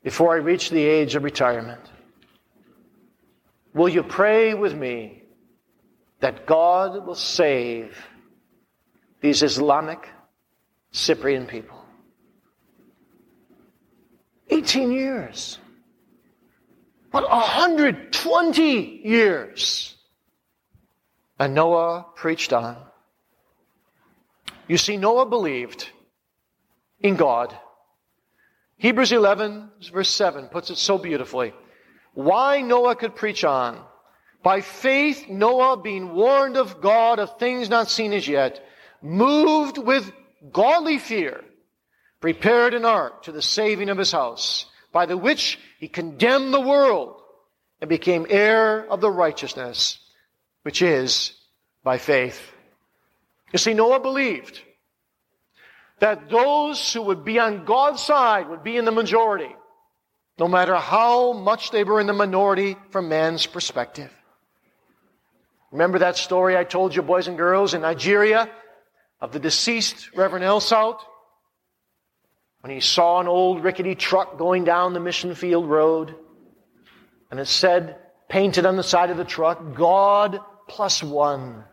before 0.02 0.34
I 0.34 0.38
reach 0.38 0.70
the 0.70 0.84
age 0.84 1.14
of 1.14 1.22
retirement. 1.22 1.80
Will 3.72 3.88
you 3.88 4.02
pray 4.02 4.54
with 4.54 4.74
me 4.74 5.22
that 6.20 6.46
God 6.46 7.06
will 7.06 7.14
save 7.14 7.96
these 9.20 9.42
Islamic 9.42 10.08
Cyprian 10.90 11.46
people. 11.46 11.78
18 14.50 14.90
years. 14.90 15.58
But 17.12 17.28
120 17.28 19.00
years. 19.04 19.96
And 21.38 21.54
Noah 21.54 22.06
preached 22.16 22.52
on. 22.52 22.87
You 24.68 24.76
see, 24.76 24.96
Noah 24.96 25.26
believed 25.26 25.88
in 27.00 27.16
God. 27.16 27.56
Hebrews 28.76 29.12
11, 29.12 29.70
verse 29.92 30.10
7 30.10 30.46
puts 30.48 30.70
it 30.70 30.76
so 30.76 30.98
beautifully. 30.98 31.52
Why 32.14 32.60
Noah 32.60 32.94
could 32.94 33.16
preach 33.16 33.44
on 33.44 33.80
by 34.42 34.60
faith, 34.60 35.28
Noah, 35.28 35.76
being 35.78 36.14
warned 36.14 36.56
of 36.56 36.80
God 36.80 37.18
of 37.18 37.38
things 37.38 37.68
not 37.68 37.88
seen 37.88 38.12
as 38.12 38.28
yet, 38.28 38.64
moved 39.02 39.78
with 39.78 40.12
godly 40.52 40.98
fear, 40.98 41.42
prepared 42.20 42.74
an 42.74 42.84
ark 42.84 43.24
to 43.24 43.32
the 43.32 43.42
saving 43.42 43.88
of 43.88 43.98
his 43.98 44.12
house, 44.12 44.66
by 44.92 45.06
the 45.06 45.16
which 45.16 45.58
he 45.80 45.88
condemned 45.88 46.54
the 46.54 46.60
world 46.60 47.20
and 47.80 47.88
became 47.88 48.26
heir 48.28 48.86
of 48.90 49.00
the 49.00 49.10
righteousness, 49.10 49.98
which 50.62 50.82
is 50.82 51.34
by 51.82 51.98
faith. 51.98 52.52
You 53.52 53.58
see, 53.58 53.74
Noah 53.74 54.00
believed 54.00 54.60
that 56.00 56.28
those 56.28 56.92
who 56.92 57.02
would 57.02 57.24
be 57.24 57.38
on 57.38 57.64
God's 57.64 58.02
side 58.02 58.48
would 58.48 58.62
be 58.62 58.76
in 58.76 58.84
the 58.84 58.92
majority, 58.92 59.54
no 60.38 60.46
matter 60.48 60.76
how 60.76 61.32
much 61.32 61.70
they 61.70 61.84
were 61.84 62.00
in 62.00 62.06
the 62.06 62.12
minority 62.12 62.76
from 62.90 63.08
man's 63.08 63.46
perspective. 63.46 64.10
Remember 65.72 65.98
that 65.98 66.16
story 66.16 66.56
I 66.56 66.64
told 66.64 66.94
you, 66.94 67.02
boys 67.02 67.28
and 67.28 67.36
girls, 67.36 67.74
in 67.74 67.82
Nigeria 67.82 68.48
of 69.20 69.32
the 69.32 69.40
deceased 69.40 70.14
Reverend 70.14 70.44
Elshout? 70.44 71.00
When 72.60 72.72
he 72.72 72.80
saw 72.80 73.20
an 73.20 73.28
old 73.28 73.62
rickety 73.62 73.94
truck 73.94 74.38
going 74.38 74.64
down 74.64 74.92
the 74.92 75.00
mission 75.00 75.34
field 75.34 75.68
road, 75.68 76.14
and 77.30 77.38
it 77.38 77.46
said, 77.46 77.96
painted 78.28 78.66
on 78.66 78.76
the 78.76 78.82
side 78.82 79.10
of 79.10 79.16
the 79.16 79.24
truck, 79.24 79.74
God 79.74 80.40
plus 80.68 81.02
one 81.02 81.64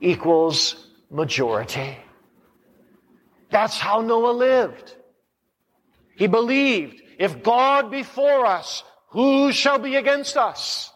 equals 0.00 0.90
majority. 1.14 1.96
That's 3.50 3.78
how 3.78 4.00
Noah 4.00 4.32
lived. 4.32 4.96
He 6.16 6.26
believed, 6.26 7.00
if 7.18 7.42
God 7.42 7.90
be 7.90 8.02
for 8.02 8.44
us, 8.44 8.82
who 9.10 9.52
shall 9.52 9.78
be 9.78 9.94
against 9.94 10.36
us? 10.36 10.92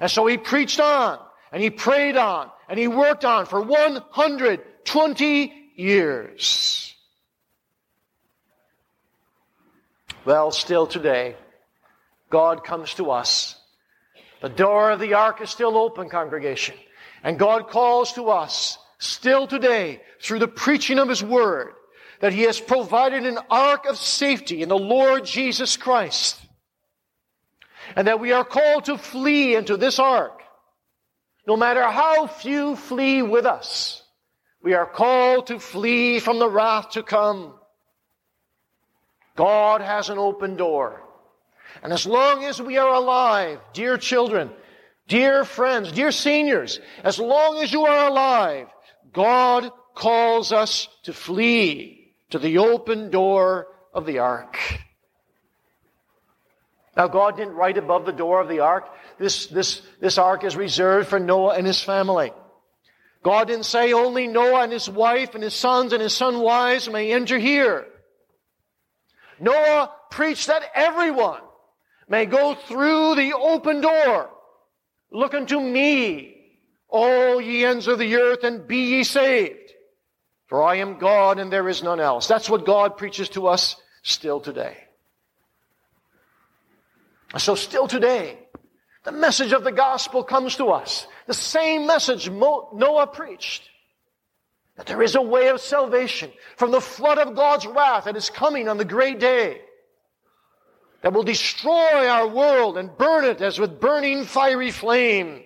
And 0.00 0.10
so 0.10 0.26
he 0.26 0.38
preached 0.38 0.80
on, 0.80 1.18
and 1.52 1.62
he 1.62 1.68
prayed 1.68 2.16
on, 2.16 2.50
and 2.68 2.78
he 2.78 2.88
worked 2.88 3.26
on 3.26 3.44
for 3.44 3.60
120 3.60 5.70
years. 5.76 6.94
Well, 10.24 10.50
still 10.50 10.86
today, 10.86 11.36
God 12.30 12.64
comes 12.64 12.94
to 12.94 13.10
us. 13.10 13.54
The 14.40 14.48
door 14.48 14.92
of 14.92 15.00
the 15.00 15.14
ark 15.14 15.42
is 15.42 15.50
still 15.50 15.76
open, 15.76 16.08
congregation. 16.08 16.74
And 17.22 17.38
God 17.38 17.68
calls 17.68 18.14
to 18.14 18.30
us 18.30 18.78
still 18.98 19.46
today 19.46 20.00
through 20.20 20.38
the 20.38 20.48
preaching 20.48 20.98
of 20.98 21.08
His 21.08 21.22
Word 21.22 21.74
that 22.20 22.32
He 22.32 22.42
has 22.42 22.60
provided 22.60 23.26
an 23.26 23.38
ark 23.50 23.86
of 23.86 23.96
safety 23.96 24.62
in 24.62 24.68
the 24.68 24.78
Lord 24.78 25.24
Jesus 25.24 25.76
Christ. 25.76 26.40
And 27.94 28.08
that 28.08 28.20
we 28.20 28.32
are 28.32 28.44
called 28.44 28.86
to 28.86 28.98
flee 28.98 29.54
into 29.54 29.76
this 29.76 29.98
ark. 29.98 30.42
No 31.46 31.56
matter 31.56 31.82
how 31.82 32.26
few 32.26 32.74
flee 32.74 33.22
with 33.22 33.46
us, 33.46 34.02
we 34.62 34.74
are 34.74 34.86
called 34.86 35.48
to 35.48 35.60
flee 35.60 36.18
from 36.18 36.38
the 36.38 36.50
wrath 36.50 36.90
to 36.90 37.02
come. 37.04 37.54
God 39.36 39.80
has 39.80 40.08
an 40.08 40.18
open 40.18 40.56
door. 40.56 41.02
And 41.82 41.92
as 41.92 42.06
long 42.06 42.42
as 42.42 42.60
we 42.60 42.78
are 42.78 42.94
alive, 42.94 43.60
dear 43.72 43.98
children, 43.98 44.50
dear 45.06 45.44
friends, 45.44 45.92
dear 45.92 46.10
seniors, 46.10 46.80
as 47.04 47.18
long 47.20 47.58
as 47.62 47.72
you 47.72 47.86
are 47.86 48.08
alive, 48.08 48.66
God 49.16 49.72
calls 49.94 50.52
us 50.52 50.88
to 51.04 51.14
flee 51.14 52.12
to 52.28 52.38
the 52.38 52.58
open 52.58 53.10
door 53.10 53.68
of 53.94 54.04
the 54.04 54.18
ark. 54.18 54.58
Now, 56.94 57.08
God 57.08 57.38
didn't 57.38 57.54
write 57.54 57.78
above 57.78 58.04
the 58.04 58.12
door 58.12 58.42
of 58.42 58.48
the 58.48 58.60
ark, 58.60 58.88
this, 59.18 59.46
this, 59.46 59.80
this 60.00 60.18
ark 60.18 60.44
is 60.44 60.54
reserved 60.54 61.08
for 61.08 61.18
Noah 61.18 61.54
and 61.54 61.66
his 61.66 61.80
family. 61.80 62.30
God 63.22 63.48
didn't 63.48 63.64
say 63.64 63.94
only 63.94 64.26
Noah 64.26 64.64
and 64.64 64.72
his 64.72 64.88
wife 64.88 65.34
and 65.34 65.42
his 65.42 65.54
sons 65.54 65.94
and 65.94 66.02
his 66.02 66.12
son 66.12 66.40
wives 66.40 66.88
may 66.88 67.10
enter 67.10 67.38
here. 67.38 67.86
Noah 69.40 69.92
preached 70.10 70.48
that 70.48 70.62
everyone 70.74 71.40
may 72.06 72.26
go 72.26 72.54
through 72.54 73.14
the 73.14 73.32
open 73.32 73.80
door. 73.80 74.28
Look 75.10 75.32
unto 75.32 75.58
me, 75.58 76.35
all 76.96 77.40
ye 77.40 77.64
ends 77.64 77.86
of 77.86 77.98
the 77.98 78.16
earth, 78.16 78.42
and 78.42 78.66
be 78.66 78.96
ye 78.96 79.04
saved. 79.04 79.72
For 80.46 80.62
I 80.62 80.76
am 80.76 80.98
God 80.98 81.38
and 81.38 81.52
there 81.52 81.68
is 81.68 81.82
none 81.82 82.00
else. 82.00 82.28
That's 82.28 82.48
what 82.48 82.64
God 82.64 82.96
preaches 82.96 83.28
to 83.30 83.48
us 83.48 83.76
still 84.02 84.40
today. 84.40 84.76
So 87.36 87.56
still 87.56 87.88
today, 87.88 88.38
the 89.02 89.12
message 89.12 89.52
of 89.52 89.64
the 89.64 89.72
gospel 89.72 90.22
comes 90.22 90.56
to 90.56 90.66
us. 90.66 91.06
The 91.26 91.34
same 91.34 91.86
message 91.86 92.30
Noah 92.30 93.08
preached. 93.12 93.68
That 94.76 94.86
there 94.86 95.02
is 95.02 95.16
a 95.16 95.22
way 95.22 95.48
of 95.48 95.60
salvation 95.60 96.30
from 96.56 96.70
the 96.70 96.80
flood 96.80 97.18
of 97.18 97.34
God's 97.34 97.66
wrath 97.66 98.04
that 98.04 98.16
is 98.16 98.30
coming 98.30 98.68
on 98.68 98.76
the 98.76 98.84
great 98.84 99.18
day. 99.18 99.60
That 101.02 101.12
will 101.12 101.24
destroy 101.24 102.08
our 102.08 102.28
world 102.28 102.78
and 102.78 102.96
burn 102.96 103.24
it 103.24 103.40
as 103.40 103.58
with 103.58 103.80
burning 103.80 104.24
fiery 104.24 104.70
flame. 104.70 105.42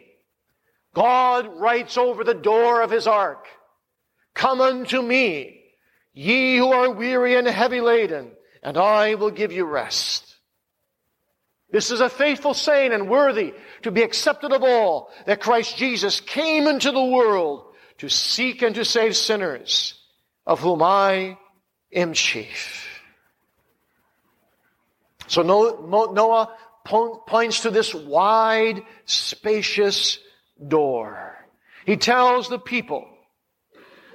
God 0.94 1.48
writes 1.58 1.96
over 1.96 2.24
the 2.24 2.34
door 2.34 2.82
of 2.82 2.90
his 2.90 3.06
ark, 3.06 3.46
Come 4.34 4.60
unto 4.60 5.00
me, 5.00 5.62
ye 6.12 6.56
who 6.56 6.72
are 6.72 6.90
weary 6.90 7.36
and 7.36 7.46
heavy 7.46 7.80
laden, 7.80 8.32
and 8.62 8.76
I 8.76 9.14
will 9.14 9.30
give 9.30 9.52
you 9.52 9.64
rest. 9.64 10.26
This 11.72 11.92
is 11.92 12.00
a 12.00 12.08
faithful 12.08 12.54
saying 12.54 12.92
and 12.92 13.08
worthy 13.08 13.54
to 13.82 13.92
be 13.92 14.02
accepted 14.02 14.52
of 14.52 14.64
all 14.64 15.12
that 15.26 15.40
Christ 15.40 15.76
Jesus 15.76 16.20
came 16.20 16.66
into 16.66 16.90
the 16.90 17.04
world 17.04 17.72
to 17.98 18.08
seek 18.08 18.62
and 18.62 18.74
to 18.74 18.84
save 18.84 19.16
sinners, 19.16 19.94
of 20.46 20.58
whom 20.58 20.82
I 20.82 21.38
am 21.92 22.12
chief. 22.12 22.88
So 25.28 25.42
Noah 25.42 26.56
points 26.84 27.60
to 27.60 27.70
this 27.70 27.94
wide, 27.94 28.82
spacious 29.04 30.18
door. 30.66 31.36
He 31.86 31.96
tells 31.96 32.48
the 32.48 32.58
people 32.58 33.06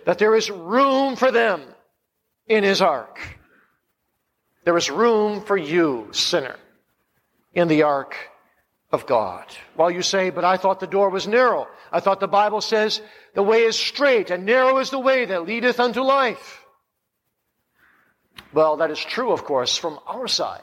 that 0.06 0.20
there 0.20 0.36
is 0.36 0.50
room 0.50 1.16
for 1.16 1.32
them 1.32 1.62
in 2.48 2.64
his 2.64 2.82
ark. 2.82 3.20
There 4.64 4.78
is 4.78 4.90
room 4.90 5.42
for 5.42 5.58
you, 5.58 6.10
sinner 6.12 6.56
in 7.54 7.68
the 7.68 7.84
ark 7.84 8.16
of 8.92 9.06
God. 9.06 9.46
While 9.76 9.92
you 9.92 10.02
say, 10.02 10.30
but 10.30 10.44
I 10.44 10.58
thought 10.58 10.80
the 10.80 10.88
door 10.88 11.10
was 11.10 11.28
narrow. 11.28 11.68
I 11.92 12.00
thought 12.00 12.20
the 12.20 12.28
Bible 12.28 12.62
says 12.62 13.02
the 13.34 13.44
way 13.44 13.64
is 13.64 13.78
straight 13.78 14.30
and 14.30 14.46
narrow 14.46 14.78
is 14.80 14.90
the 14.90 15.00
way 15.00 15.26
that 15.26 15.46
leadeth 15.46 15.80
unto 15.80 16.02
life. 16.02 16.64
Well, 18.54 18.78
that 18.78 18.92
is 18.92 19.00
true, 19.00 19.32
of 19.32 19.44
course, 19.44 19.78
from 19.78 20.00
our 20.06 20.28
side. 20.28 20.62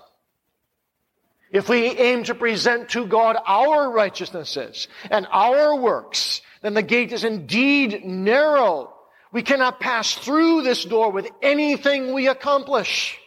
If 1.53 1.69
we 1.69 1.85
aim 1.85 2.25
to 2.25 2.35
present 2.35 2.89
to 2.91 3.07
God 3.07 3.37
our 3.47 3.91
righteousnesses 3.91 4.89
and 5.11 5.27
our 5.31 5.77
works, 5.77 6.41
then 6.63 6.73
the 6.73 6.83
gate 6.83 7.13
is 7.13 7.25
indeed 7.25 8.05
narrow. 8.05 8.95
We 9.33 9.43
cannot 9.43 9.79
pass 9.79 10.15
through 10.15 10.63
this 10.63 10.85
door 10.85 11.13
with 11.13 11.29
anything 11.43 12.15
we 12.15 12.29
accomplish. 12.29 13.19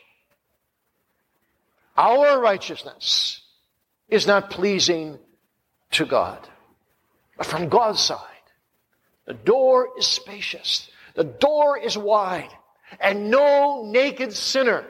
Our 1.96 2.40
righteousness 2.40 3.42
is 4.10 4.26
not 4.26 4.50
pleasing 4.50 5.20
to 5.92 6.06
God. 6.06 6.40
But 7.38 7.46
from 7.46 7.70
God's 7.70 8.00
side, 8.00 8.20
the 9.26 9.34
door 9.34 9.90
is 9.98 10.08
spacious, 10.08 10.90
the 11.14 11.24
door 11.24 11.78
is 11.78 11.98
wide, 11.98 12.52
and 13.00 13.30
no 13.30 13.86
naked 13.86 14.34
sinner 14.34 14.86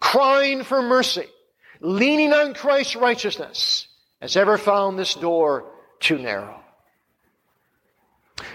crying 0.00 0.64
for 0.64 0.82
mercy, 0.82 1.26
leaning 1.80 2.32
on 2.32 2.54
Christ's 2.54 2.96
righteousness, 2.96 3.88
has 4.20 4.36
ever 4.36 4.58
found 4.58 4.98
this 4.98 5.14
door 5.14 5.64
too 6.00 6.18
narrow. 6.18 6.60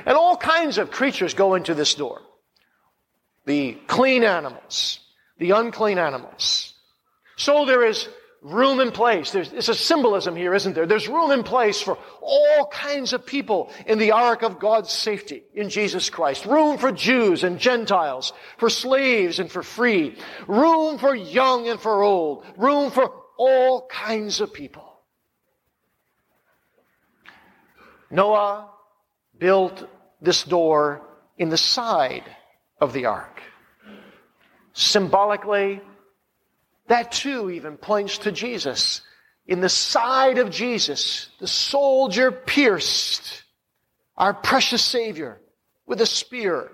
And 0.05 0.17
all 0.17 0.37
kinds 0.37 0.77
of 0.77 0.91
creatures 0.91 1.33
go 1.33 1.55
into 1.55 1.73
this 1.73 1.95
door. 1.95 2.21
The 3.45 3.73
clean 3.87 4.23
animals, 4.23 4.99
the 5.37 5.51
unclean 5.51 5.97
animals. 5.97 6.73
So 7.35 7.65
there 7.65 7.83
is 7.85 8.07
room 8.41 8.79
and 8.79 8.93
place. 8.93 9.31
There's, 9.31 9.53
it's 9.53 9.69
a 9.69 9.75
symbolism 9.75 10.35
here, 10.35 10.53
isn't 10.53 10.73
there? 10.73 10.87
There's 10.87 11.07
room 11.07 11.31
and 11.31 11.45
place 11.45 11.79
for 11.79 11.97
all 12.21 12.67
kinds 12.71 13.13
of 13.13 13.25
people 13.25 13.71
in 13.85 13.99
the 13.99 14.11
ark 14.11 14.41
of 14.41 14.59
God's 14.59 14.91
safety 14.91 15.43
in 15.53 15.69
Jesus 15.69 16.09
Christ. 16.09 16.45
Room 16.45 16.77
for 16.77 16.91
Jews 16.91 17.43
and 17.43 17.59
Gentiles, 17.59 18.33
for 18.57 18.69
slaves 18.69 19.39
and 19.39 19.51
for 19.51 19.61
free. 19.61 20.17
Room 20.47 20.97
for 20.97 21.15
young 21.15 21.67
and 21.67 21.79
for 21.79 22.01
old. 22.01 22.43
Room 22.57 22.89
for 22.89 23.13
all 23.37 23.87
kinds 23.87 24.41
of 24.41 24.53
people. 24.53 24.87
Noah 28.09 28.69
built 29.37 29.87
this 30.19 30.43
door 30.43 31.01
in 31.37 31.49
the 31.49 31.57
side 31.57 32.25
of 32.79 32.91
the 32.91 33.05
ark. 33.05 33.41
Symbolically, 34.73 35.81
that 36.87 37.11
too 37.11 37.49
even 37.49 37.77
points 37.77 38.19
to 38.19 38.31
Jesus. 38.31 39.01
In 39.47 39.61
the 39.61 39.69
side 39.69 40.37
of 40.37 40.49
Jesus, 40.49 41.29
the 41.39 41.47
soldier 41.47 42.31
pierced 42.31 43.43
our 44.17 44.33
precious 44.33 44.83
Savior 44.83 45.39
with 45.85 46.01
a 46.01 46.05
spear. 46.05 46.71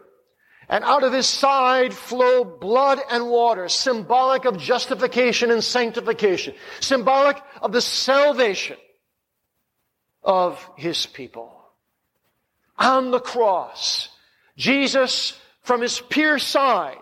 And 0.69 0.83
out 0.83 1.03
of 1.03 1.13
his 1.13 1.27
side 1.27 1.93
flow 1.93 2.43
blood 2.43 2.99
and 3.09 3.29
water, 3.29 3.69
symbolic 3.69 4.45
of 4.45 4.57
justification 4.57 5.49
and 5.49 5.63
sanctification, 5.63 6.55
symbolic 6.81 7.41
of 7.61 7.71
the 7.71 7.81
salvation 7.81 8.77
of 10.23 10.69
his 10.75 11.05
people. 11.05 11.53
On 12.77 13.11
the 13.11 13.19
cross, 13.19 14.09
Jesus, 14.57 15.39
from 15.61 15.81
his 15.81 16.01
pierced 16.01 16.49
side, 16.49 16.97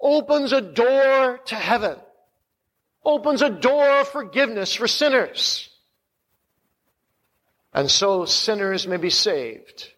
opens 0.00 0.52
a 0.52 0.60
door 0.60 1.40
to 1.46 1.54
heaven 1.54 1.96
opens 3.04 3.42
a 3.42 3.50
door 3.50 4.00
of 4.00 4.08
forgiveness 4.08 4.74
for 4.74 4.88
sinners. 4.88 5.70
And 7.72 7.90
so 7.90 8.24
sinners 8.24 8.86
may 8.86 8.96
be 8.96 9.10
saved 9.10 9.90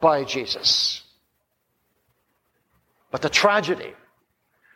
by 0.00 0.24
Jesus. 0.24 1.02
But 3.10 3.22
the 3.22 3.28
tragedy, 3.28 3.92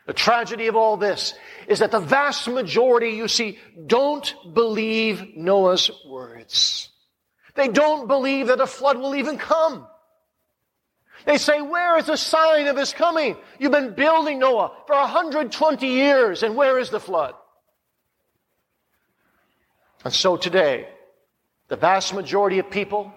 the 0.06 0.12
tragedy 0.12 0.66
of 0.66 0.76
all 0.76 0.96
this 0.96 1.34
is 1.66 1.78
that 1.78 1.90
the 1.90 2.00
vast 2.00 2.46
majority, 2.48 3.10
you 3.10 3.28
see, 3.28 3.58
don't 3.86 4.32
believe 4.52 5.36
Noah's 5.36 5.90
words. 6.06 6.90
They 7.54 7.68
don't 7.68 8.06
believe 8.08 8.48
that 8.48 8.60
a 8.60 8.66
flood 8.66 8.98
will 8.98 9.14
even 9.14 9.38
come. 9.38 9.86
They 11.26 11.38
say, 11.38 11.62
where 11.62 11.98
is 11.98 12.06
the 12.06 12.16
sign 12.16 12.66
of 12.66 12.76
his 12.76 12.92
coming? 12.92 13.36
You've 13.58 13.72
been 13.72 13.94
building 13.94 14.38
Noah 14.38 14.72
for 14.86 14.94
120 14.96 15.86
years, 15.86 16.42
and 16.42 16.54
where 16.54 16.78
is 16.78 16.90
the 16.90 17.00
flood? 17.00 17.34
And 20.04 20.12
so 20.12 20.36
today, 20.36 20.88
the 21.68 21.76
vast 21.76 22.12
majority 22.12 22.58
of 22.58 22.70
people, 22.70 23.12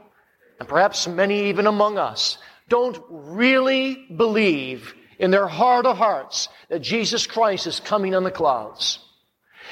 and 0.60 0.70
perhaps 0.70 1.08
many 1.08 1.50
even 1.50 1.68
among 1.68 1.98
us, 1.98 2.38
don't 2.70 2.98
really 3.10 4.08
believe 4.16 4.94
in 5.20 5.32
their 5.32 5.48
heart 5.48 5.86
of 5.86 5.98
hearts 5.98 6.48
that 6.70 6.80
Jesus 6.80 7.28
Christ 7.28 7.68
is 7.68 7.80
coming 7.80 8.16
on 8.16 8.24
the 8.24 8.32
clouds. 8.32 9.00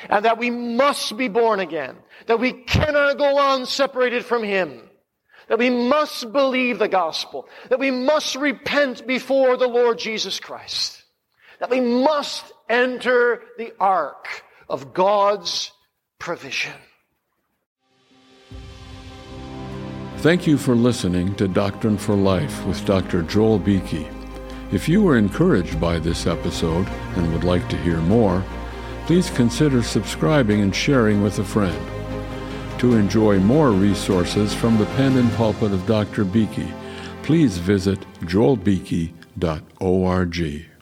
And 0.10 0.26
that 0.26 0.38
we 0.38 0.50
must 0.50 1.15
be 1.15 1.30
born 1.30 1.62
again. 1.62 1.95
That 2.28 2.39
we 2.39 2.52
cannot 2.52 3.17
go 3.17 3.38
on 3.38 3.65
separated 3.65 4.26
from 4.26 4.43
Him. 4.43 4.85
That 5.47 5.60
we 5.60 5.69
must 5.69 6.31
believe 6.31 6.79
the 6.79 6.88
gospel. 6.88 7.47
That 7.69 7.79
we 7.79 7.91
must 7.91 8.36
repent 8.36 9.05
before 9.05 9.58
the 9.58 9.67
Lord 9.67 9.99
Jesus 9.99 10.39
Christ. 10.39 11.03
That 11.60 11.69
we 11.69 11.81
must 11.81 12.51
enter 12.69 13.41
the 13.58 13.73
ark 13.79 14.43
of 14.67 14.93
God's 14.93 15.71
provision. 16.19 16.73
Thank 20.17 20.47
you 20.47 20.58
for 20.58 20.75
listening 20.75 21.36
to 21.36 21.47
Doctrine 21.47 21.99
for 21.99 22.15
Life 22.15 22.65
with 22.65 22.84
Dr. 22.86 23.21
Joel 23.21 23.60
Beeke. 23.60 24.08
If 24.71 24.89
you 24.89 25.03
were 25.03 25.17
encouraged 25.17 25.79
by 25.79 25.99
this 25.99 26.25
episode 26.25 26.88
and 26.88 27.31
would 27.31 27.43
like 27.43 27.69
to 27.69 27.77
hear 27.77 27.97
more, 27.97 28.43
please 29.05 29.29
consider 29.29 29.84
subscribing 29.84 30.62
and 30.62 30.75
sharing 30.75 31.21
with 31.21 31.38
a 31.38 31.43
friend. 31.43 31.94
To 32.80 32.96
enjoy 32.96 33.40
more 33.40 33.72
resources 33.72 34.54
from 34.54 34.78
the 34.78 34.86
pen 34.98 35.16
and 35.18 35.32
pulpit 35.34 35.72
of 35.72 35.88
Dr. 35.88 36.26
Beeke, 36.26 36.68
please 37.24 37.58
visit 37.58 38.00
joelbeeke.org. 38.22 40.75